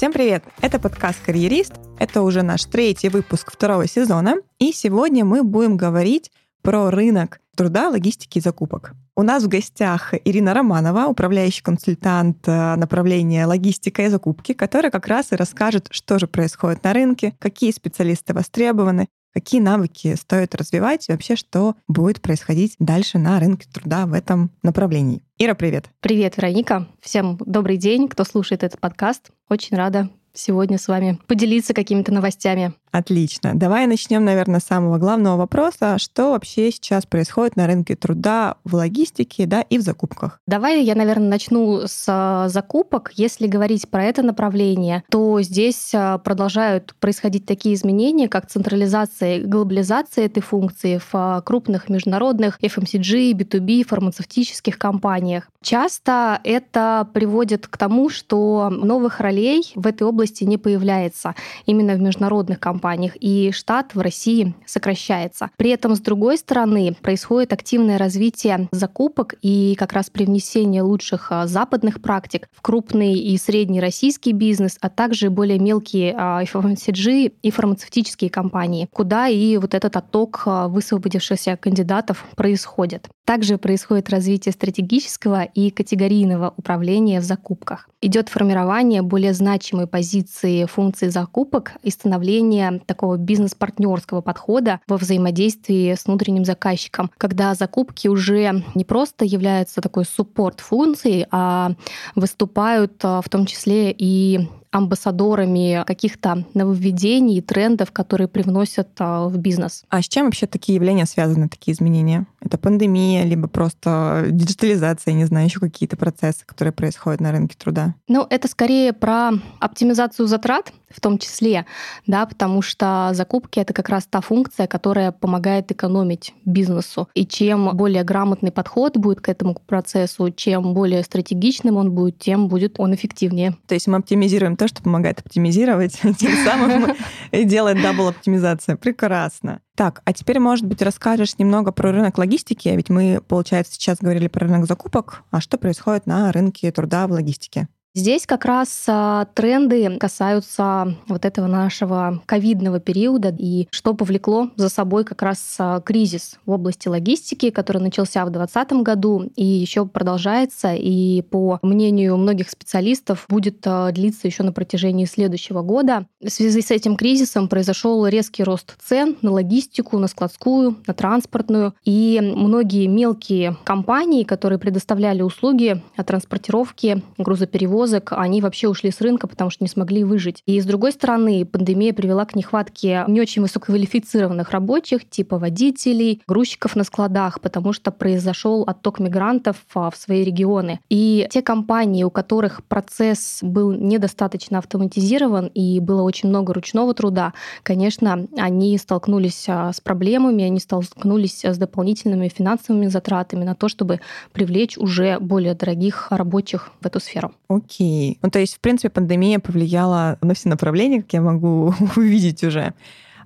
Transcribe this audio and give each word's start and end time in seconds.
Всем 0.00 0.14
привет! 0.14 0.44
Это 0.62 0.78
подкаст 0.78 1.18
«Карьерист». 1.26 1.74
Это 1.98 2.22
уже 2.22 2.40
наш 2.40 2.64
третий 2.64 3.10
выпуск 3.10 3.52
второго 3.52 3.86
сезона. 3.86 4.36
И 4.58 4.72
сегодня 4.72 5.26
мы 5.26 5.44
будем 5.44 5.76
говорить 5.76 6.32
про 6.62 6.90
рынок 6.90 7.38
труда, 7.54 7.90
логистики 7.90 8.38
и 8.38 8.40
закупок. 8.40 8.94
У 9.14 9.22
нас 9.22 9.44
в 9.44 9.48
гостях 9.48 10.14
Ирина 10.24 10.54
Романова, 10.54 11.04
управляющий 11.04 11.62
консультант 11.62 12.48
э, 12.48 12.76
направления 12.76 13.44
логистика 13.44 14.00
и 14.00 14.08
закупки, 14.08 14.54
которая 14.54 14.90
как 14.90 15.06
раз 15.06 15.32
и 15.32 15.36
расскажет, 15.36 15.88
что 15.90 16.18
же 16.18 16.26
происходит 16.26 16.82
на 16.82 16.94
рынке, 16.94 17.34
какие 17.38 17.70
специалисты 17.70 18.32
востребованы, 18.32 19.06
какие 19.32 19.60
навыки 19.60 20.14
стоит 20.14 20.54
развивать 20.54 21.08
и 21.08 21.12
вообще, 21.12 21.36
что 21.36 21.74
будет 21.88 22.20
происходить 22.20 22.76
дальше 22.78 23.18
на 23.18 23.38
рынке 23.40 23.68
труда 23.72 24.06
в 24.06 24.12
этом 24.12 24.50
направлении. 24.62 25.22
Ира, 25.38 25.54
привет. 25.54 25.90
Привет, 26.00 26.36
Вероника. 26.36 26.88
Всем 27.00 27.38
добрый 27.44 27.76
день, 27.76 28.08
кто 28.08 28.24
слушает 28.24 28.62
этот 28.62 28.80
подкаст. 28.80 29.30
Очень 29.48 29.76
рада 29.76 30.10
сегодня 30.32 30.78
с 30.78 30.88
вами 30.88 31.18
поделиться 31.26 31.74
какими-то 31.74 32.12
новостями. 32.12 32.74
Отлично. 32.92 33.52
Давай 33.54 33.86
начнем, 33.86 34.24
наверное, 34.24 34.58
с 34.58 34.64
самого 34.64 34.98
главного 34.98 35.36
вопроса. 35.36 35.96
Что 35.98 36.32
вообще 36.32 36.72
сейчас 36.72 37.06
происходит 37.06 37.54
на 37.54 37.66
рынке 37.66 37.94
труда 37.94 38.56
в 38.64 38.74
логистике 38.74 39.46
да, 39.46 39.62
и 39.62 39.78
в 39.78 39.82
закупках? 39.82 40.40
Давай 40.46 40.82
я, 40.82 40.96
наверное, 40.96 41.28
начну 41.28 41.82
с 41.86 42.04
а, 42.08 42.48
закупок. 42.48 43.12
Если 43.14 43.46
говорить 43.46 43.88
про 43.88 44.04
это 44.04 44.22
направление, 44.22 45.04
то 45.08 45.40
здесь 45.40 45.92
а, 45.94 46.18
продолжают 46.18 46.96
происходить 46.98 47.46
такие 47.46 47.76
изменения, 47.76 48.28
как 48.28 48.48
централизация 48.48 49.36
и 49.36 49.44
глобализация 49.44 50.26
этой 50.26 50.42
функции 50.42 50.98
в 50.98 51.10
а, 51.12 51.40
крупных 51.42 51.88
международных 51.88 52.58
FMCG, 52.60 53.32
B2B, 53.32 53.84
фармацевтических 53.84 54.78
компаниях. 54.78 55.48
Часто 55.62 56.40
это 56.42 57.08
приводит 57.14 57.68
к 57.68 57.76
тому, 57.76 58.08
что 58.08 58.68
новых 58.70 59.20
ролей 59.20 59.70
в 59.76 59.86
этой 59.86 60.02
области 60.02 60.42
не 60.42 60.58
появляется 60.58 61.36
именно 61.66 61.94
в 61.94 62.00
международных 62.00 62.58
компаниях 62.58 62.79
компаниях, 62.80 63.12
и 63.20 63.52
штат 63.52 63.94
в 63.94 64.00
России 64.00 64.54
сокращается. 64.64 65.50
При 65.56 65.70
этом, 65.70 65.94
с 65.94 66.00
другой 66.00 66.38
стороны, 66.38 66.96
происходит 67.02 67.52
активное 67.52 67.98
развитие 67.98 68.68
закупок 68.72 69.34
и 69.42 69.74
как 69.78 69.92
раз 69.92 70.08
привнесение 70.08 70.82
лучших 70.82 71.30
а, 71.30 71.46
западных 71.46 72.00
практик 72.00 72.48
в 72.52 72.62
крупный 72.62 73.18
и 73.18 73.36
средний 73.36 73.80
российский 73.80 74.32
бизнес, 74.32 74.78
а 74.80 74.88
также 74.88 75.28
более 75.28 75.58
мелкие 75.58 76.14
FMCG 76.14 77.34
и 77.42 77.50
фармацевтические 77.50 78.30
компании, 78.30 78.88
куда 78.92 79.28
и 79.28 79.58
вот 79.58 79.74
этот 79.74 79.96
отток 79.96 80.42
а, 80.46 80.68
высвободившихся 80.68 81.58
кандидатов 81.58 82.24
происходит. 82.34 83.08
Также 83.26 83.58
происходит 83.58 84.10
развитие 84.10 84.52
стратегического 84.52 85.44
и 85.44 85.70
категорийного 85.70 86.52
управления 86.56 87.20
в 87.20 87.24
закупках. 87.24 87.88
Идет 88.00 88.28
формирование 88.28 89.02
более 89.02 89.34
значимой 89.34 89.86
позиции 89.86 90.64
функции 90.64 91.10
закупок 91.10 91.72
и 91.82 91.90
становление 91.90 92.69
такого 92.78 93.16
бизнес-партнерского 93.16 94.20
подхода 94.20 94.80
во 94.86 94.96
взаимодействии 94.96 95.94
с 95.94 96.06
внутренним 96.06 96.44
заказчиком, 96.44 97.10
когда 97.18 97.54
закупки 97.54 98.08
уже 98.08 98.62
не 98.74 98.84
просто 98.84 99.24
являются 99.24 99.80
такой 99.80 100.04
суппорт-функцией, 100.04 101.26
а 101.30 101.72
выступают 102.14 102.92
а, 103.02 103.20
в 103.22 103.28
том 103.28 103.46
числе 103.46 103.94
и 103.96 104.48
амбассадорами 104.70 105.84
каких-то 105.86 106.44
нововведений 106.54 107.38
и 107.38 107.40
трендов, 107.40 107.92
которые 107.92 108.28
привносят 108.28 108.88
а, 108.98 109.28
в 109.28 109.36
бизнес. 109.38 109.84
А 109.88 110.00
с 110.00 110.08
чем 110.08 110.26
вообще 110.26 110.46
такие 110.46 110.76
явления 110.76 111.06
связаны, 111.06 111.48
такие 111.48 111.74
изменения? 111.74 112.26
Это 112.40 112.58
пандемия, 112.58 113.24
либо 113.24 113.48
просто 113.48 114.26
диджитализация, 114.30 115.14
не 115.14 115.24
знаю, 115.24 115.46
еще 115.46 115.60
какие-то 115.60 115.96
процессы, 115.96 116.44
которые 116.46 116.72
происходят 116.72 117.20
на 117.20 117.32
рынке 117.32 117.56
труда? 117.58 117.94
Ну, 118.08 118.26
это 118.30 118.48
скорее 118.48 118.92
про 118.92 119.32
оптимизацию 119.58 120.26
затрат, 120.26 120.72
в 120.90 121.00
том 121.00 121.18
числе, 121.18 121.66
да, 122.06 122.26
потому 122.26 122.62
что 122.62 123.10
закупки— 123.12 123.58
это 123.60 123.72
как 123.72 123.88
раз 123.88 124.06
та 124.10 124.20
функция, 124.20 124.66
которая 124.66 125.12
помогает 125.12 125.70
экономить 125.70 126.34
бизнесу. 126.44 127.08
И 127.14 127.26
чем 127.26 127.76
более 127.76 128.02
грамотный 128.02 128.50
подход 128.50 128.96
будет 128.96 129.20
к 129.20 129.28
этому 129.28 129.54
процессу, 129.54 130.30
чем 130.30 130.74
более 130.74 131.04
стратегичным 131.04 131.76
он 131.76 131.92
будет, 131.92 132.18
тем 132.18 132.48
будет 132.48 132.78
он 132.78 132.94
эффективнее. 132.94 133.56
То 133.68 133.74
есть 133.74 133.86
мы 133.86 133.98
оптимизируем 133.98 134.56
то, 134.60 134.68
что 134.68 134.82
помогает 134.82 135.20
оптимизировать, 135.20 135.92
тем 136.18 136.32
самым 136.44 136.94
делает 137.32 137.80
дабл-оптимизация. 137.80 138.76
Прекрасно. 138.76 139.62
Так, 139.74 140.02
а 140.04 140.12
теперь, 140.12 140.38
может 140.38 140.66
быть, 140.66 140.82
расскажешь 140.82 141.38
немного 141.38 141.72
про 141.72 141.92
рынок 141.92 142.18
логистики, 142.18 142.68
ведь 142.68 142.90
мы, 142.90 143.22
получается, 143.26 143.72
сейчас 143.72 143.98
говорили 144.00 144.28
про 144.28 144.46
рынок 144.46 144.66
закупок, 144.66 145.22
а 145.30 145.40
что 145.40 145.56
происходит 145.56 146.06
на 146.06 146.30
рынке 146.30 146.70
труда 146.70 147.06
в 147.06 147.12
логистике? 147.12 147.68
Здесь 147.92 148.24
как 148.24 148.44
раз 148.44 148.84
а, 148.86 149.24
тренды 149.34 149.96
касаются 149.98 150.96
вот 151.08 151.24
этого 151.24 151.48
нашего 151.48 152.22
ковидного 152.24 152.78
периода 152.78 153.34
и 153.36 153.66
что 153.72 153.94
повлекло 153.94 154.48
за 154.54 154.68
собой 154.68 155.02
как 155.02 155.22
раз 155.22 155.56
а, 155.58 155.80
кризис 155.80 156.38
в 156.46 156.52
области 156.52 156.86
логистики, 156.86 157.50
который 157.50 157.82
начался 157.82 158.24
в 158.24 158.30
2020 158.30 158.84
году 158.84 159.32
и 159.34 159.44
еще 159.44 159.86
продолжается, 159.86 160.72
и 160.72 161.22
по 161.22 161.58
мнению 161.62 162.16
многих 162.16 162.50
специалистов 162.50 163.24
будет 163.28 163.66
а, 163.66 163.90
длиться 163.90 164.28
еще 164.28 164.44
на 164.44 164.52
протяжении 164.52 165.04
следующего 165.04 165.62
года. 165.62 166.06
В 166.20 166.28
связи 166.28 166.62
с 166.62 166.70
этим 166.70 166.94
кризисом 166.94 167.48
произошел 167.48 168.06
резкий 168.06 168.44
рост 168.44 168.76
цен 168.80 169.16
на 169.20 169.32
логистику, 169.32 169.98
на 169.98 170.06
складскую, 170.06 170.76
на 170.86 170.94
транспортную, 170.94 171.74
и 171.84 172.20
многие 172.22 172.86
мелкие 172.86 173.56
компании, 173.64 174.22
которые 174.22 174.60
предоставляли 174.60 175.22
услуги 175.22 175.82
транспортировки, 175.96 177.02
грузоперевозки, 177.18 177.79
перевозок, 177.80 178.12
они 178.16 178.40
вообще 178.40 178.68
ушли 178.68 178.90
с 178.90 179.00
рынка, 179.00 179.26
потому 179.26 179.50
что 179.50 179.64
не 179.64 179.68
смогли 179.68 180.04
выжить. 180.04 180.42
И 180.46 180.60
с 180.60 180.66
другой 180.66 180.92
стороны, 180.92 181.44
пандемия 181.46 181.92
привела 181.92 182.24
к 182.24 182.34
нехватке 182.34 183.04
не 183.08 183.20
очень 183.20 183.42
высококвалифицированных 183.42 184.50
рабочих, 184.50 185.08
типа 185.08 185.38
водителей, 185.38 186.22
грузчиков 186.26 186.76
на 186.76 186.84
складах, 186.84 187.40
потому 187.40 187.72
что 187.72 187.90
произошел 187.90 188.64
отток 188.64 189.00
мигрантов 189.00 189.56
а, 189.74 189.90
в 189.90 189.96
свои 189.96 190.24
регионы. 190.24 190.80
И 190.90 191.26
те 191.30 191.42
компании, 191.42 192.04
у 192.04 192.10
которых 192.10 192.62
процесс 192.64 193.38
был 193.42 193.72
недостаточно 193.72 194.58
автоматизирован 194.58 195.46
и 195.46 195.80
было 195.80 196.02
очень 196.02 196.28
много 196.28 196.52
ручного 196.52 196.92
труда, 196.92 197.32
конечно, 197.62 198.26
они 198.36 198.76
столкнулись 198.78 199.46
а, 199.48 199.72
с 199.72 199.80
проблемами, 199.80 200.44
они 200.44 200.60
столкнулись 200.60 201.44
с 201.44 201.56
дополнительными 201.56 202.28
финансовыми 202.28 202.88
затратами 202.88 203.44
на 203.44 203.54
то, 203.54 203.68
чтобы 203.68 204.00
привлечь 204.32 204.76
уже 204.76 205.18
более 205.18 205.54
дорогих 205.54 206.08
рабочих 206.10 206.70
в 206.80 206.86
эту 206.86 207.00
сферу. 207.00 207.32
Окей. 207.48 207.69
Ну, 207.78 208.30
то 208.30 208.38
есть, 208.38 208.56
в 208.56 208.60
принципе, 208.60 208.90
пандемия 208.90 209.38
повлияла 209.38 210.18
на 210.20 210.34
все 210.34 210.48
направления, 210.48 211.02
как 211.02 211.12
я 211.12 211.20
могу 211.20 211.74
увидеть 211.96 212.42
уже. 212.44 212.74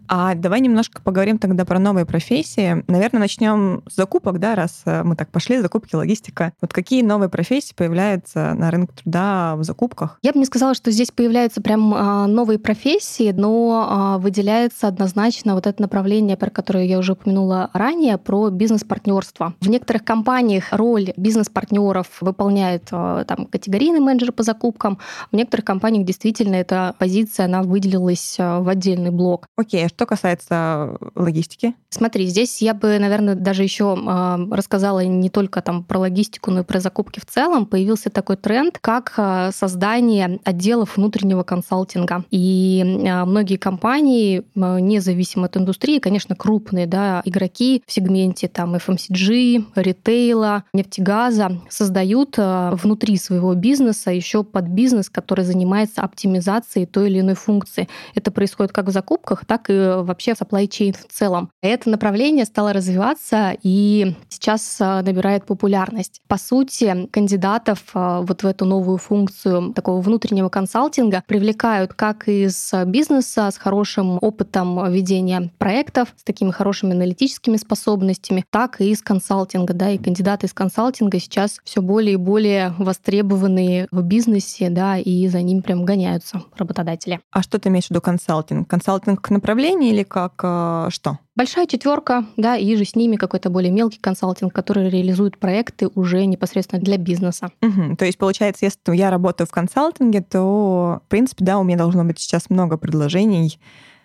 А 0.09 0.35
давай 0.35 0.61
немножко 0.61 1.03
поговорим 1.03 1.39
тогда 1.39 1.65
про 1.65 1.79
новые 1.79 2.07
профессии. 2.07 2.85
Наверное, 2.89 3.21
начнем 3.21 3.83
с 3.89 3.97
закупок, 3.97 4.39
да, 4.39 4.55
раз 4.55 4.83
э, 4.85 5.03
мы 5.03 5.17
так 5.17 5.31
пошли, 5.31 5.61
закупки, 5.61 5.95
логистика. 5.95 6.53
Вот 6.61 6.73
какие 6.73 7.03
новые 7.03 7.29
профессии 7.29 7.75
появляются 7.75 8.55
на 8.55 8.71
рынке 8.71 8.93
труда 9.03 9.57
в 9.57 9.65
закупках? 9.65 10.19
Я 10.23 10.33
бы 10.33 10.39
не 10.39 10.45
сказала, 10.45 10.75
что 10.75 10.91
здесь 10.91 11.11
появляются 11.11 11.63
прям 11.63 11.95
а, 11.95 12.27
новые 12.27 12.59
профессии, 12.59 13.33
но 13.33 13.87
а, 13.89 14.19
выделяется 14.19 14.89
однозначно 14.89 15.55
вот 15.55 15.67
это 15.67 15.81
направление, 15.81 16.37
про 16.37 16.51
которое 16.51 16.85
я 16.87 16.99
уже 16.99 17.13
упомянула 17.13 17.71
ранее, 17.73 18.19
про 18.19 18.51
бизнес-партнерство. 18.51 19.55
В 19.61 19.69
некоторых 19.69 20.05
компаниях 20.05 20.73
роль 20.73 21.13
бизнес-партнеров 21.17 22.09
выполняет 22.21 22.89
а, 22.91 23.25
там 23.25 23.47
категорийный 23.47 24.01
менеджер 24.01 24.33
по 24.33 24.43
закупкам, 24.43 24.99
в 25.33 25.37
некоторых 25.37 25.65
компаниях 25.65 26.07
действительно 26.07 26.57
эта 26.57 26.95
позиция, 26.99 27.47
она 27.47 27.63
выделилась 27.63 28.37
в 28.39 28.69
отдельный 28.69 29.11
блок. 29.11 29.47
Окей, 29.57 29.85
что 29.95 30.07
касается 30.07 30.97
логистики? 31.15 31.75
Смотри, 31.95 32.27
здесь 32.27 32.61
я 32.61 32.75
бы, 32.75 32.99
наверное, 32.99 33.37
даже 33.37 33.63
еще 33.63 33.97
э, 33.97 34.53
рассказала 34.53 35.05
не 35.05 35.31
только 35.31 35.63
там 35.63 35.85
про 35.85 36.01
логистику, 36.01 36.51
но 36.51 36.61
и 36.61 36.65
про 36.65 36.81
закупки 36.81 37.21
в 37.21 37.25
целом. 37.25 37.67
Появился 37.67 38.11
такой 38.11 38.35
тренд, 38.35 38.81
как 38.81 39.15
э, 39.17 39.53
создание 39.55 40.41
отделов 40.43 40.97
внутреннего 40.97 41.45
консалтинга. 41.45 42.25
И 42.33 42.83
э, 42.85 43.25
многие 43.25 43.59
компании, 43.59 44.43
независимо 44.57 45.47
от 45.47 45.57
индустрии, 45.57 46.01
конечно, 46.01 46.35
крупные 46.35 46.89
да, 46.89 47.23
игроки 47.25 47.85
в 47.87 47.93
сегменте 47.93 48.49
там 48.49 48.75
FMCG, 48.75 49.65
ритейла, 49.77 50.65
нефтегаза, 50.73 51.61
создают 51.69 52.35
внутри 52.37 53.17
своего 53.19 53.55
бизнеса 53.55 54.11
еще 54.11 54.43
под 54.43 54.65
бизнес, 54.65 55.11
который 55.11 55.45
занимается 55.45 56.03
оптимизацией 56.03 56.87
той 56.87 57.09
или 57.09 57.21
иной 57.21 57.37
функции. 57.37 57.89
Это 58.17 58.33
происходит 58.33 58.73
как 58.73 58.87
в 58.87 58.91
закупках, 58.91 59.45
так 59.45 59.71
и 59.71 59.75
вообще 59.75 60.33
supply 60.33 60.67
chain 60.67 60.97
в 60.97 61.13
целом. 61.13 61.51
Это 61.63 61.84
направление 61.91 62.45
стало 62.45 62.73
развиваться 62.73 63.57
и 63.63 64.15
сейчас 64.29 64.77
а, 64.81 65.03
набирает 65.03 65.47
популярность. 65.47 66.21
По 66.29 66.39
сути, 66.39 67.09
кандидатов 67.11 67.81
а, 67.95 68.23
вот 68.23 68.43
в 68.43 68.47
эту 68.47 68.65
новую 68.65 68.99
функцию 68.99 69.73
такого 69.73 70.01
внутреннего 70.01 70.49
консалтинга 70.49 71.23
привлекают 71.27 71.95
как 71.95 72.29
из 72.29 72.73
бизнеса 72.87 73.51
с 73.51 73.59
хорошим 73.59 74.19
опытом 74.21 74.93
ведения 74.93 75.51
проектов, 75.59 76.09
с 76.17 76.25
такими 76.25 76.51
хорошими 76.51 76.93
аналитическими 76.93 77.57
способностями, 77.57 78.45
так 78.51 78.81
и 78.81 78.91
из 78.91 79.03
консалтинга. 79.03 79.75
Да, 79.75 79.91
и 79.91 79.99
кандидаты 79.99 80.47
из 80.47 80.53
консалтинга 80.53 81.19
сейчас 81.19 81.61
все 81.65 81.81
более 81.83 82.15
и 82.15 82.17
более 82.17 82.75
востребованные 82.79 83.89
в 83.91 84.03
бизнесе, 84.03 84.71
да, 84.71 84.99
и 84.99 85.27
за 85.29 85.43
ним 85.43 85.63
прям 85.63 85.85
гоняются 85.85 86.43
работодатели. 86.57 87.21
А 87.31 87.43
что 87.43 87.59
ты 87.59 87.69
имеешь 87.69 87.87
в 87.87 87.91
виду 87.91 88.01
консалтинг? 88.01 88.69
Консалтинг 88.69 89.21
как 89.21 89.31
направление 89.31 89.91
или 89.91 90.03
как 90.03 90.41
э, 90.43 90.89
что? 90.91 91.19
Большая 91.37 91.67
четверка, 91.67 92.27
да, 92.37 92.57
и 92.57 92.77
же 92.77 92.85
с 92.85 92.95
ними 92.95 93.17
какой-то 93.17 93.51
более 93.51 93.73
мелкий 93.73 93.99
консалтинг, 93.99 94.53
который 94.53 94.89
реализует 94.89 95.39
проекты 95.39 95.89
уже 95.95 96.25
непосредственно 96.27 96.81
для 96.81 96.97
бизнеса. 96.97 97.51
Угу. 97.61 97.97
То 97.97 98.05
есть, 98.05 98.19
получается, 98.19 98.65
если 98.67 98.97
я 98.97 99.11
работаю 99.11 99.49
в 99.49 99.51
консалтинге, 99.51 100.21
то, 100.21 101.01
в 101.05 101.09
принципе, 101.09 101.45
да, 101.45 101.59
у 101.59 101.65
меня 101.65 101.77
должно 101.77 102.05
быть 102.05 102.21
сейчас 102.21 102.51
много 102.51 102.77
предложений 102.77 103.59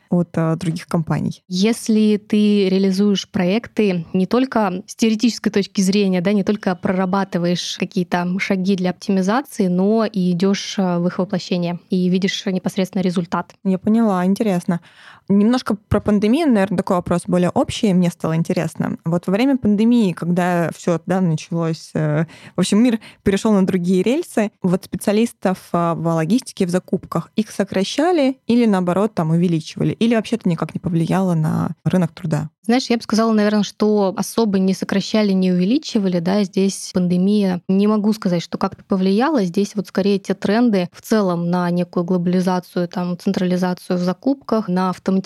от 0.09 0.29
а, 0.37 0.55
других 0.55 0.87
компаний. 0.87 1.43
Если 1.47 2.17
ты 2.17 2.67
реализуешь 2.67 3.29
проекты 3.29 4.05
не 4.13 4.25
только 4.25 4.83
с 4.87 4.95
теоретической 4.95 5.51
точки 5.51 5.81
зрения, 5.81 6.21
да, 6.21 6.33
не 6.33 6.43
только 6.43 6.75
прорабатываешь 6.75 7.77
какие-то 7.77 8.27
шаги 8.39 8.75
для 8.75 8.89
оптимизации, 8.89 9.67
но 9.67 10.05
и 10.05 10.31
идешь 10.31 10.75
а, 10.77 10.99
в 10.99 11.07
их 11.07 11.19
воплощение 11.19 11.79
и 11.89 12.09
видишь 12.09 12.45
непосредственно 12.47 13.01
результат. 13.01 13.53
Я 13.63 13.77
поняла, 13.77 14.25
интересно. 14.25 14.81
Немножко 15.31 15.75
про 15.75 15.99
пандемию, 15.99 16.47
наверное, 16.47 16.77
такой 16.77 16.95
вопрос 16.95 17.23
более 17.27 17.51
общий, 17.51 17.93
мне 17.93 18.09
стало 18.09 18.35
интересно. 18.35 18.97
Вот 19.05 19.27
во 19.27 19.31
время 19.31 19.57
пандемии, 19.57 20.11
когда 20.11 20.71
все 20.75 20.99
да, 21.05 21.21
началось, 21.21 21.91
э, 21.93 22.25
в 22.55 22.59
общем, 22.59 22.81
мир 22.81 22.99
перешел 23.21 23.53
на 23.53 23.63
другие 23.63 24.01
рельсы, 24.01 24.51
вот 24.63 24.85
специалистов 24.85 25.69
а, 25.71 25.93
в 25.93 26.03
логистике, 26.15 26.65
в 26.65 26.69
закупках, 26.71 27.29
их 27.35 27.51
сокращали 27.51 28.39
или 28.47 28.65
наоборот 28.65 29.13
там 29.13 29.29
увеличивали? 29.29 29.91
Или 29.91 30.15
вообще 30.15 30.37
это 30.37 30.49
никак 30.49 30.73
не 30.73 30.79
повлияло 30.79 31.35
на 31.35 31.75
рынок 31.83 32.11
труда? 32.11 32.49
Знаешь, 32.63 32.89
я 32.89 32.97
бы 32.97 33.03
сказала, 33.03 33.33
наверное, 33.33 33.63
что 33.63 34.13
особо 34.15 34.59
не 34.59 34.75
сокращали, 34.75 35.31
не 35.31 35.51
увеличивали, 35.51 36.19
да, 36.19 36.43
здесь 36.43 36.91
пандемия, 36.93 37.61
не 37.67 37.87
могу 37.87 38.13
сказать, 38.13 38.43
что 38.43 38.59
как-то 38.59 38.83
повлияла, 38.83 39.43
здесь 39.43 39.75
вот 39.75 39.87
скорее 39.87 40.19
те 40.19 40.35
тренды 40.35 40.87
в 40.91 41.01
целом 41.01 41.49
на 41.49 41.69
некую 41.71 42.03
глобализацию, 42.03 42.87
там, 42.87 43.17
централизацию 43.17 43.97
в 43.97 44.01
закупках, 44.01 44.67
на 44.67 44.91
автоматизацию 44.91 45.18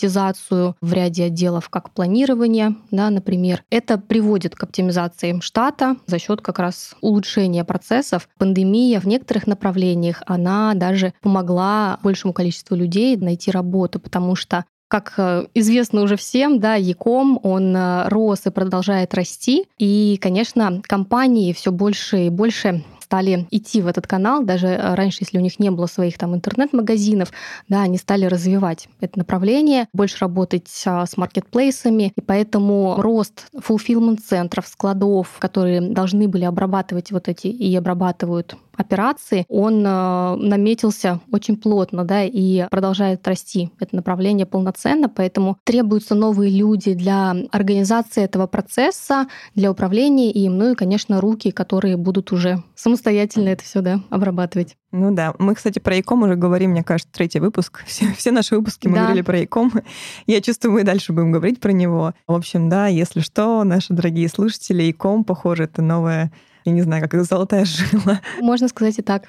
в 0.81 0.93
ряде 0.93 1.25
отделов, 1.25 1.69
как 1.69 1.91
планирование, 1.91 2.75
да, 2.91 3.09
например. 3.09 3.63
Это 3.69 3.97
приводит 3.97 4.55
к 4.55 4.63
оптимизации 4.63 5.39
штата 5.41 5.97
за 6.07 6.19
счет 6.19 6.41
как 6.41 6.59
раз 6.59 6.95
улучшения 7.01 7.63
процессов. 7.63 8.29
Пандемия 8.37 8.99
в 8.99 9.05
некоторых 9.05 9.47
направлениях, 9.47 10.23
она 10.25 10.73
даже 10.75 11.13
помогла 11.21 11.99
большему 12.03 12.33
количеству 12.33 12.75
людей 12.75 13.15
найти 13.17 13.51
работу, 13.51 13.99
потому 13.99 14.35
что 14.35 14.65
как 14.93 15.13
э, 15.17 15.47
известно 15.55 16.01
уже 16.03 16.15
всем, 16.17 16.59
да, 16.59 16.75
Яком, 16.75 17.39
он 17.41 17.75
э, 17.75 18.09
рос 18.09 18.45
и 18.45 18.51
продолжает 18.51 19.15
расти. 19.15 19.65
И, 19.79 20.19
конечно, 20.21 20.83
компании 20.83 21.51
все 21.53 21.71
больше 21.71 22.27
и 22.27 22.29
больше 22.29 22.83
стали 23.13 23.45
идти 23.51 23.79
в 23.79 23.85
этот 23.85 24.07
канал, 24.07 24.43
даже 24.43 24.69
э, 24.69 24.95
раньше, 24.95 25.19
если 25.21 25.37
у 25.37 25.41
них 25.41 25.59
не 25.59 25.69
было 25.69 25.85
своих 25.85 26.17
там 26.17 26.33
интернет-магазинов, 26.33 27.31
да, 27.69 27.83
они 27.83 27.99
стали 27.99 28.25
развивать 28.25 28.87
это 29.01 29.19
направление, 29.19 29.87
больше 29.93 30.17
работать 30.19 30.67
с 30.67 31.15
маркетплейсами, 31.15 32.11
и 32.15 32.21
поэтому 32.21 32.95
рост 32.97 33.51
fulfillment-центров, 33.53 34.65
складов, 34.65 35.27
которые 35.37 35.79
должны 35.81 36.27
были 36.27 36.45
обрабатывать 36.45 37.11
вот 37.11 37.27
эти 37.27 37.45
и 37.45 37.75
обрабатывают 37.75 38.55
операции, 38.75 39.45
он 39.49 39.85
э, 39.85 40.35
наметился 40.35 41.19
очень 41.31 41.57
плотно, 41.57 42.03
да, 42.03 42.23
и 42.23 42.67
продолжает 42.69 43.27
расти 43.27 43.71
это 43.79 43.95
направление 43.95 44.45
полноценно, 44.45 45.09
поэтому 45.09 45.57
требуются 45.63 46.15
новые 46.15 46.51
люди 46.51 46.93
для 46.93 47.35
организации 47.51 48.23
этого 48.23 48.47
процесса, 48.47 49.27
для 49.55 49.71
управления 49.71 50.31
им, 50.31 50.57
ну 50.57 50.71
и, 50.71 50.75
конечно, 50.75 51.21
руки, 51.21 51.51
которые 51.51 51.97
будут 51.97 52.31
уже 52.31 52.63
самостоятельно 52.75 53.49
это 53.49 53.63
все, 53.63 53.81
да, 53.81 53.99
обрабатывать. 54.09 54.75
Ну 54.93 55.11
да, 55.11 55.33
мы, 55.39 55.55
кстати, 55.55 55.79
про 55.79 55.95
Яком 55.95 56.21
уже 56.21 56.35
говорим, 56.35 56.71
мне 56.71 56.83
кажется, 56.83 57.11
третий 57.11 57.39
выпуск. 57.39 57.83
Все, 57.87 58.13
все 58.13 58.31
наши 58.31 58.55
выпуски 58.55 58.87
мы 58.87 58.95
да. 58.95 59.01
говорили 59.01 59.23
про 59.23 59.39
Яком. 59.39 59.71
Я 60.27 60.39
чувствую, 60.39 60.73
мы 60.73 60.81
и 60.81 60.83
дальше 60.83 61.13
будем 61.13 61.31
говорить 61.31 61.59
про 61.59 61.71
него. 61.71 62.13
В 62.27 62.33
общем, 62.33 62.69
да, 62.69 62.87
если 62.87 63.19
что, 63.21 63.63
наши 63.63 63.91
дорогие 63.91 64.29
слушатели, 64.29 64.83
Яком, 64.83 65.23
похоже, 65.23 65.63
это 65.63 65.81
новая 65.81 66.31
я 66.65 66.71
не 66.71 66.81
знаю, 66.81 67.07
как 67.07 67.23
золотая 67.23 67.65
жила. 67.65 68.21
Можно 68.39 68.67
сказать 68.67 68.99
и 68.99 69.01
так. 69.01 69.23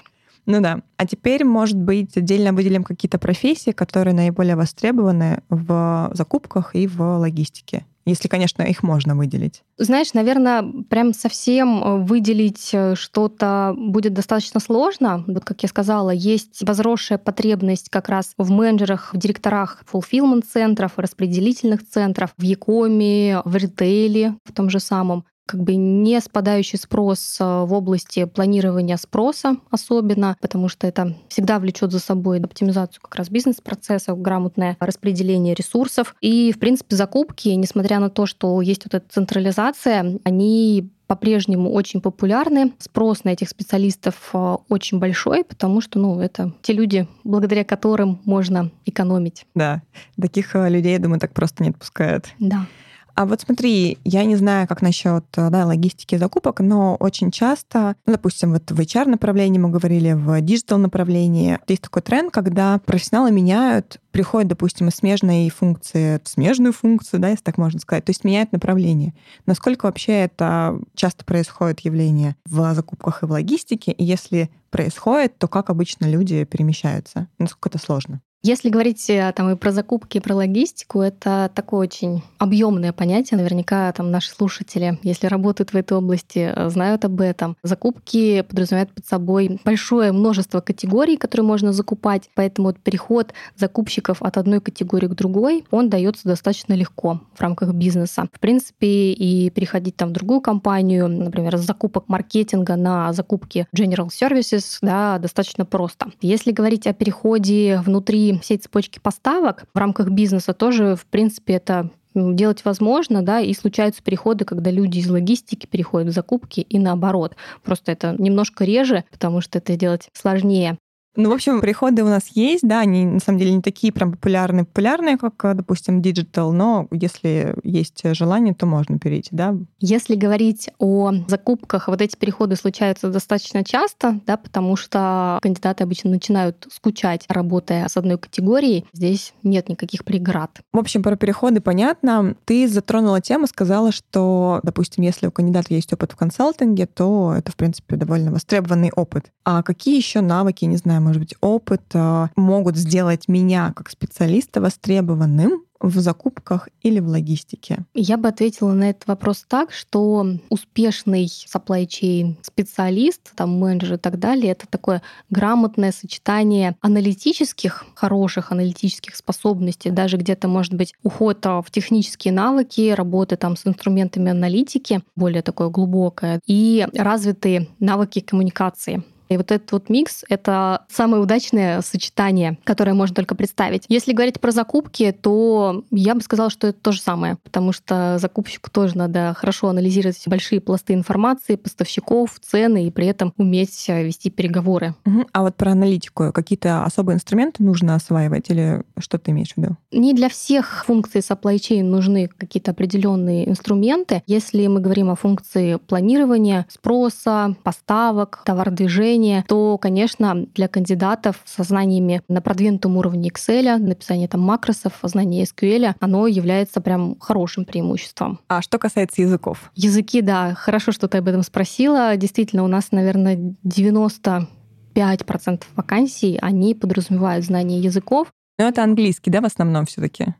Ну 0.46 0.60
да. 0.60 0.82
А 0.96 1.06
теперь, 1.06 1.44
может 1.44 1.78
быть, 1.78 2.16
отдельно 2.16 2.52
выделим 2.52 2.84
какие-то 2.84 3.18
профессии, 3.18 3.70
которые 3.70 4.14
наиболее 4.14 4.56
востребованы 4.56 5.42
в 5.48 6.10
закупках 6.12 6.74
и 6.74 6.86
в 6.86 7.00
логистике. 7.18 7.86
Если, 8.06 8.28
конечно, 8.28 8.62
их 8.62 8.82
можно 8.82 9.16
выделить. 9.16 9.62
Знаешь, 9.78 10.12
наверное, 10.12 10.62
прям 10.90 11.14
совсем 11.14 11.82
э, 11.82 12.04
выделить 12.04 12.68
э, 12.74 12.96
что-то 12.96 13.74
будет 13.78 14.12
достаточно 14.12 14.60
сложно. 14.60 15.24
Вот 15.26 15.42
как 15.42 15.62
я 15.62 15.70
сказала, 15.70 16.10
есть 16.10 16.62
возросшая 16.62 17.16
потребность 17.16 17.88
как 17.88 18.10
раз 18.10 18.34
в 18.36 18.50
менеджерах, 18.50 19.14
в 19.14 19.16
директорах 19.16 19.84
fulfillment-центров, 19.90 20.92
распределительных 20.98 21.88
центров, 21.88 22.34
в 22.36 22.42
Якоме, 22.42 23.40
в 23.46 23.56
ритейле, 23.56 24.34
в 24.44 24.52
том 24.52 24.68
же 24.68 24.80
самом 24.80 25.24
как 25.46 25.62
бы 25.62 25.76
не 25.76 26.20
спадающий 26.20 26.78
спрос 26.78 27.36
э, 27.40 27.44
в 27.44 27.72
области 27.72 28.24
планирования 28.24 28.96
спроса 28.96 29.56
особенно, 29.70 30.36
потому 30.40 30.68
что 30.68 30.86
это 30.86 31.16
всегда 31.28 31.58
влечет 31.58 31.92
за 31.92 31.98
собой 31.98 32.40
оптимизацию 32.40 33.02
как 33.02 33.14
раз 33.16 33.28
бизнес-процессов, 33.28 34.20
грамотное 34.20 34.76
распределение 34.80 35.54
ресурсов. 35.54 36.14
И, 36.20 36.52
в 36.52 36.58
принципе, 36.58 36.96
закупки, 36.96 37.48
несмотря 37.50 38.00
на 38.00 38.10
то, 38.10 38.26
что 38.26 38.60
есть 38.62 38.84
вот 38.84 38.94
эта 38.94 39.06
централизация, 39.08 40.18
они 40.24 40.90
по-прежнему 41.06 41.70
очень 41.72 42.00
популярны. 42.00 42.72
Спрос 42.78 43.24
на 43.24 43.30
этих 43.30 43.50
специалистов 43.50 44.30
э, 44.32 44.56
очень 44.68 44.98
большой, 44.98 45.44
потому 45.44 45.80
что 45.80 45.98
ну, 45.98 46.20
это 46.20 46.52
те 46.62 46.72
люди, 46.72 47.06
благодаря 47.24 47.64
которым 47.64 48.20
можно 48.24 48.70
экономить. 48.86 49.46
Да, 49.54 49.82
таких 50.20 50.56
э, 50.56 50.70
людей, 50.70 50.92
я 50.92 50.98
думаю, 50.98 51.20
так 51.20 51.34
просто 51.34 51.62
не 51.62 51.70
отпускают. 51.70 52.26
Да. 52.38 52.66
А 53.14 53.26
вот 53.26 53.40
смотри, 53.40 53.98
я 54.04 54.24
не 54.24 54.34
знаю, 54.34 54.66
как 54.66 54.82
насчет 54.82 55.24
э, 55.36 55.48
да, 55.48 55.66
логистики 55.66 56.16
закупок, 56.16 56.60
но 56.60 56.96
очень 56.96 57.30
часто, 57.30 57.94
ну, 58.06 58.12
допустим, 58.12 58.52
вот 58.52 58.68
в 58.68 58.80
HR 58.80 59.06
направлении 59.06 59.58
мы 59.58 59.70
говорили, 59.70 60.12
в 60.12 60.40
digital 60.40 60.78
направлении, 60.78 61.58
есть 61.68 61.82
такой 61.82 62.02
тренд, 62.02 62.32
когда 62.32 62.80
профессионалы 62.84 63.30
меняют, 63.30 64.00
приходят, 64.10 64.48
допустим, 64.48 64.88
из 64.88 64.96
смежной 64.96 65.48
функции 65.48 66.20
в 66.24 66.28
смежную 66.28 66.72
функцию, 66.72 67.20
да, 67.20 67.28
если 67.28 67.44
так 67.44 67.56
можно 67.56 67.78
сказать, 67.78 68.04
то 68.04 68.10
есть 68.10 68.24
меняют 68.24 68.50
направление. 68.50 69.14
Насколько 69.46 69.86
вообще 69.86 70.12
это 70.12 70.80
часто 70.96 71.24
происходит 71.24 71.80
явление 71.80 72.34
в 72.44 72.74
закупках 72.74 73.22
и 73.22 73.26
в 73.26 73.30
логистике, 73.30 73.92
и 73.92 74.02
если 74.02 74.50
происходит, 74.70 75.38
то 75.38 75.46
как 75.46 75.70
обычно 75.70 76.06
люди 76.06 76.42
перемещаются? 76.44 77.28
Насколько 77.38 77.68
это 77.68 77.78
сложно? 77.78 78.20
Если 78.46 78.68
говорить 78.68 79.08
э, 79.08 79.32
там 79.34 79.48
и 79.48 79.56
про 79.56 79.72
закупки, 79.72 80.18
и 80.18 80.20
про 80.20 80.34
логистику, 80.34 81.00
это 81.00 81.50
такое 81.54 81.80
очень 81.80 82.22
объемное 82.36 82.92
понятие. 82.92 83.38
Наверняка 83.38 83.90
там 83.92 84.10
наши 84.10 84.32
слушатели, 84.32 84.98
если 85.02 85.28
работают 85.28 85.72
в 85.72 85.74
этой 85.74 85.96
области, 85.96 86.52
э, 86.54 86.68
знают 86.68 87.06
об 87.06 87.22
этом. 87.22 87.56
Закупки 87.62 88.42
подразумевают 88.42 88.92
под 88.92 89.06
собой 89.06 89.58
большое 89.64 90.12
множество 90.12 90.60
категорий, 90.60 91.16
которые 91.16 91.46
можно 91.46 91.72
закупать, 91.72 92.28
поэтому 92.34 92.74
переход 92.74 93.32
закупщиков 93.56 94.20
от 94.20 94.36
одной 94.36 94.60
категории 94.60 95.06
к 95.06 95.14
другой, 95.14 95.64
он 95.70 95.88
дается 95.88 96.28
достаточно 96.28 96.74
легко 96.74 97.22
в 97.34 97.40
рамках 97.40 97.72
бизнеса. 97.72 98.28
В 98.30 98.40
принципе, 98.40 99.12
и 99.12 99.48
переходить 99.48 99.96
там 99.96 100.10
в 100.10 100.12
другую 100.12 100.42
компанию, 100.42 101.08
например, 101.08 101.56
с 101.56 101.62
закупок 101.62 102.08
маркетинга 102.08 102.76
на 102.76 103.14
закупки 103.14 103.66
General 103.74 104.08
Services, 104.08 104.80
да, 104.82 105.18
достаточно 105.18 105.64
просто. 105.64 106.10
Если 106.20 106.52
говорить 106.52 106.86
о 106.86 106.92
переходе 106.92 107.80
внутри 107.82 108.33
всей 108.40 108.58
цепочки 108.58 108.98
поставок 108.98 109.64
в 109.74 109.78
рамках 109.78 110.08
бизнеса 110.10 110.54
тоже, 110.54 110.96
в 110.96 111.06
принципе, 111.06 111.54
это 111.54 111.90
делать 112.14 112.64
возможно, 112.64 113.22
да, 113.22 113.40
и 113.40 113.52
случаются 113.54 114.02
переходы, 114.02 114.44
когда 114.44 114.70
люди 114.70 114.98
из 114.98 115.10
логистики 115.10 115.66
переходят 115.66 116.08
в 116.08 116.12
закупки 116.12 116.60
и 116.60 116.78
наоборот. 116.78 117.36
Просто 117.62 117.92
это 117.92 118.14
немножко 118.18 118.64
реже, 118.64 119.04
потому 119.10 119.40
что 119.40 119.58
это 119.58 119.76
делать 119.76 120.08
сложнее. 120.12 120.78
Ну, 121.16 121.30
в 121.30 121.32
общем, 121.32 121.60
приходы 121.60 122.02
у 122.02 122.08
нас 122.08 122.28
есть, 122.34 122.66
да, 122.66 122.80
они 122.80 123.04
на 123.04 123.20
самом 123.20 123.38
деле 123.38 123.54
не 123.54 123.62
такие 123.62 123.92
прям 123.92 124.12
популярные, 124.12 124.64
популярные, 124.64 125.16
как, 125.16 125.56
допустим, 125.56 126.02
digital, 126.02 126.52
но 126.52 126.88
если 126.90 127.54
есть 127.62 128.02
желание, 128.14 128.54
то 128.54 128.66
можно 128.66 128.98
перейти, 128.98 129.30
да. 129.32 129.54
Если 129.78 130.16
говорить 130.16 130.70
о 130.78 131.12
закупках, 131.28 131.88
вот 131.88 132.00
эти 132.00 132.16
переходы 132.16 132.56
случаются 132.56 133.10
достаточно 133.10 133.64
часто, 133.64 134.20
да, 134.26 134.36
потому 134.36 134.76
что 134.76 135.38
кандидаты 135.42 135.84
обычно 135.84 136.10
начинают 136.10 136.66
скучать, 136.70 137.24
работая 137.28 137.86
с 137.88 137.96
одной 137.96 138.18
категорией. 138.18 138.86
Здесь 138.92 139.34
нет 139.42 139.68
никаких 139.68 140.04
преград. 140.04 140.60
В 140.72 140.78
общем, 140.78 141.02
про 141.02 141.16
переходы 141.16 141.60
понятно. 141.60 142.34
Ты 142.44 142.66
затронула 142.66 143.20
тему, 143.20 143.46
сказала, 143.46 143.92
что, 143.92 144.60
допустим, 144.62 145.04
если 145.04 145.28
у 145.28 145.30
кандидата 145.30 145.72
есть 145.74 145.92
опыт 145.92 146.12
в 146.12 146.16
консалтинге, 146.16 146.86
то 146.86 147.34
это, 147.36 147.52
в 147.52 147.56
принципе, 147.56 147.96
довольно 147.96 148.32
востребованный 148.32 148.90
опыт. 148.94 149.26
А 149.44 149.62
какие 149.62 149.96
еще 149.96 150.20
навыки, 150.20 150.64
не 150.64 150.76
знаю, 150.76 151.03
может 151.04 151.20
быть, 151.20 151.34
опыт 151.40 151.82
э, 151.92 152.28
могут 152.34 152.76
сделать 152.76 153.28
меня 153.28 153.72
как 153.76 153.90
специалиста 153.90 154.60
востребованным 154.60 155.62
в 155.80 155.98
закупках 156.00 156.68
или 156.82 156.98
в 156.98 157.08
логистике? 157.08 157.84
Я 157.94 158.16
бы 158.16 158.28
ответила 158.28 158.72
на 158.72 158.90
этот 158.90 159.06
вопрос 159.06 159.44
так, 159.46 159.70
что 159.70 160.26
успешный 160.48 161.26
supply 161.26 161.86
chain 161.86 162.36
специалист, 162.42 163.34
там 163.34 163.58
менеджер 163.58 163.94
и 163.94 163.98
так 163.98 164.18
далее, 164.18 164.52
это 164.52 164.66
такое 164.66 165.02
грамотное 165.30 165.92
сочетание 165.92 166.76
аналитических, 166.80 167.84
хороших 167.94 168.50
аналитических 168.50 169.14
способностей, 169.14 169.90
даже 169.90 170.16
где-то, 170.16 170.48
может 170.48 170.74
быть, 170.74 170.94
уход 171.02 171.44
в 171.44 171.66
технические 171.70 172.32
навыки, 172.32 172.92
работы 172.92 173.36
там 173.36 173.56
с 173.56 173.66
инструментами 173.66 174.30
аналитики, 174.30 175.02
более 175.16 175.42
такое 175.42 175.68
глубокое, 175.68 176.40
и 176.46 176.86
развитые 176.94 177.68
навыки 177.78 178.20
коммуникации. 178.20 179.04
И 179.28 179.36
вот 179.36 179.50
этот 179.50 179.70
вот 179.72 179.88
микс— 179.88 180.24
это 180.28 180.84
самое 180.88 181.22
удачное 181.22 181.80
сочетание, 181.82 182.58
которое 182.64 182.94
можно 182.94 183.14
только 183.14 183.34
представить. 183.34 183.84
Если 183.88 184.12
говорить 184.12 184.40
про 184.40 184.50
закупки, 184.50 185.12
то 185.12 185.84
я 185.90 186.14
бы 186.14 186.20
сказала, 186.20 186.50
что 186.50 186.68
это 186.68 186.78
то 186.80 186.92
же 186.92 187.00
самое, 187.00 187.36
потому 187.42 187.72
что 187.72 188.18
закупщику 188.18 188.70
тоже 188.70 188.96
надо 188.96 189.34
хорошо 189.36 189.68
анализировать 189.68 190.22
большие 190.26 190.60
пласты 190.60 190.94
информации, 190.94 191.56
поставщиков, 191.56 192.38
цены 192.40 192.86
и 192.86 192.90
при 192.90 193.06
этом 193.06 193.32
уметь 193.36 193.86
э, 193.88 194.04
вести 194.04 194.30
переговоры. 194.30 194.94
Угу. 195.06 195.26
А 195.32 195.42
вот 195.42 195.56
про 195.56 195.72
аналитику 195.72 196.32
какие-то 196.32 196.84
особые 196.84 197.16
инструменты 197.16 197.62
нужно 197.62 197.94
осваивать 197.94 198.50
или 198.50 198.82
что 198.98 199.18
ты 199.18 199.30
имеешь 199.30 199.54
в 199.54 199.56
виду? 199.58 199.76
Не 199.92 200.14
для 200.14 200.28
всех 200.28 200.84
функций 200.86 201.20
supply 201.20 201.56
chain 201.56 201.84
нужны 201.84 202.28
какие-то 202.28 202.72
определенные 202.72 203.48
инструменты. 203.48 204.22
Если 204.26 204.66
мы 204.66 204.80
говорим 204.80 205.10
о 205.10 205.16
функции 205.16 205.76
планирования 205.76 206.66
спроса, 206.68 207.56
поставок, 207.62 208.42
товар-движения, 208.44 209.13
обучения, 209.14 209.44
то, 209.48 209.78
конечно, 209.78 210.46
для 210.54 210.68
кандидатов 210.68 211.36
со 211.44 211.62
знаниями 211.62 212.22
на 212.28 212.40
продвинутом 212.40 212.96
уровне 212.96 213.30
Excel, 213.30 213.78
написание 213.78 214.28
там 214.28 214.40
макросов, 214.40 214.92
знание 215.02 215.44
SQL, 215.44 215.94
оно 216.00 216.26
является 216.26 216.80
прям 216.80 217.16
хорошим 217.20 217.64
преимуществом. 217.64 218.40
А 218.48 218.62
что 218.62 218.78
касается 218.78 219.22
языков? 219.22 219.70
Языки, 219.74 220.20
да, 220.20 220.54
хорошо, 220.54 220.92
что 220.92 221.08
ты 221.08 221.18
об 221.18 221.28
этом 221.28 221.42
спросила. 221.42 222.16
Действительно, 222.16 222.64
у 222.64 222.68
нас, 222.68 222.92
наверное, 222.92 223.56
90 223.62 224.48
5% 224.94 225.62
вакансий, 225.74 226.38
они 226.40 226.72
подразумевают 226.72 227.44
знание 227.44 227.80
языков. 227.80 228.28
Но 228.60 228.68
это 228.68 228.84
английский, 228.84 229.30
да, 229.30 229.40
в 229.40 229.44
основном 229.44 229.86
все 229.86 230.00
таки 230.00 230.34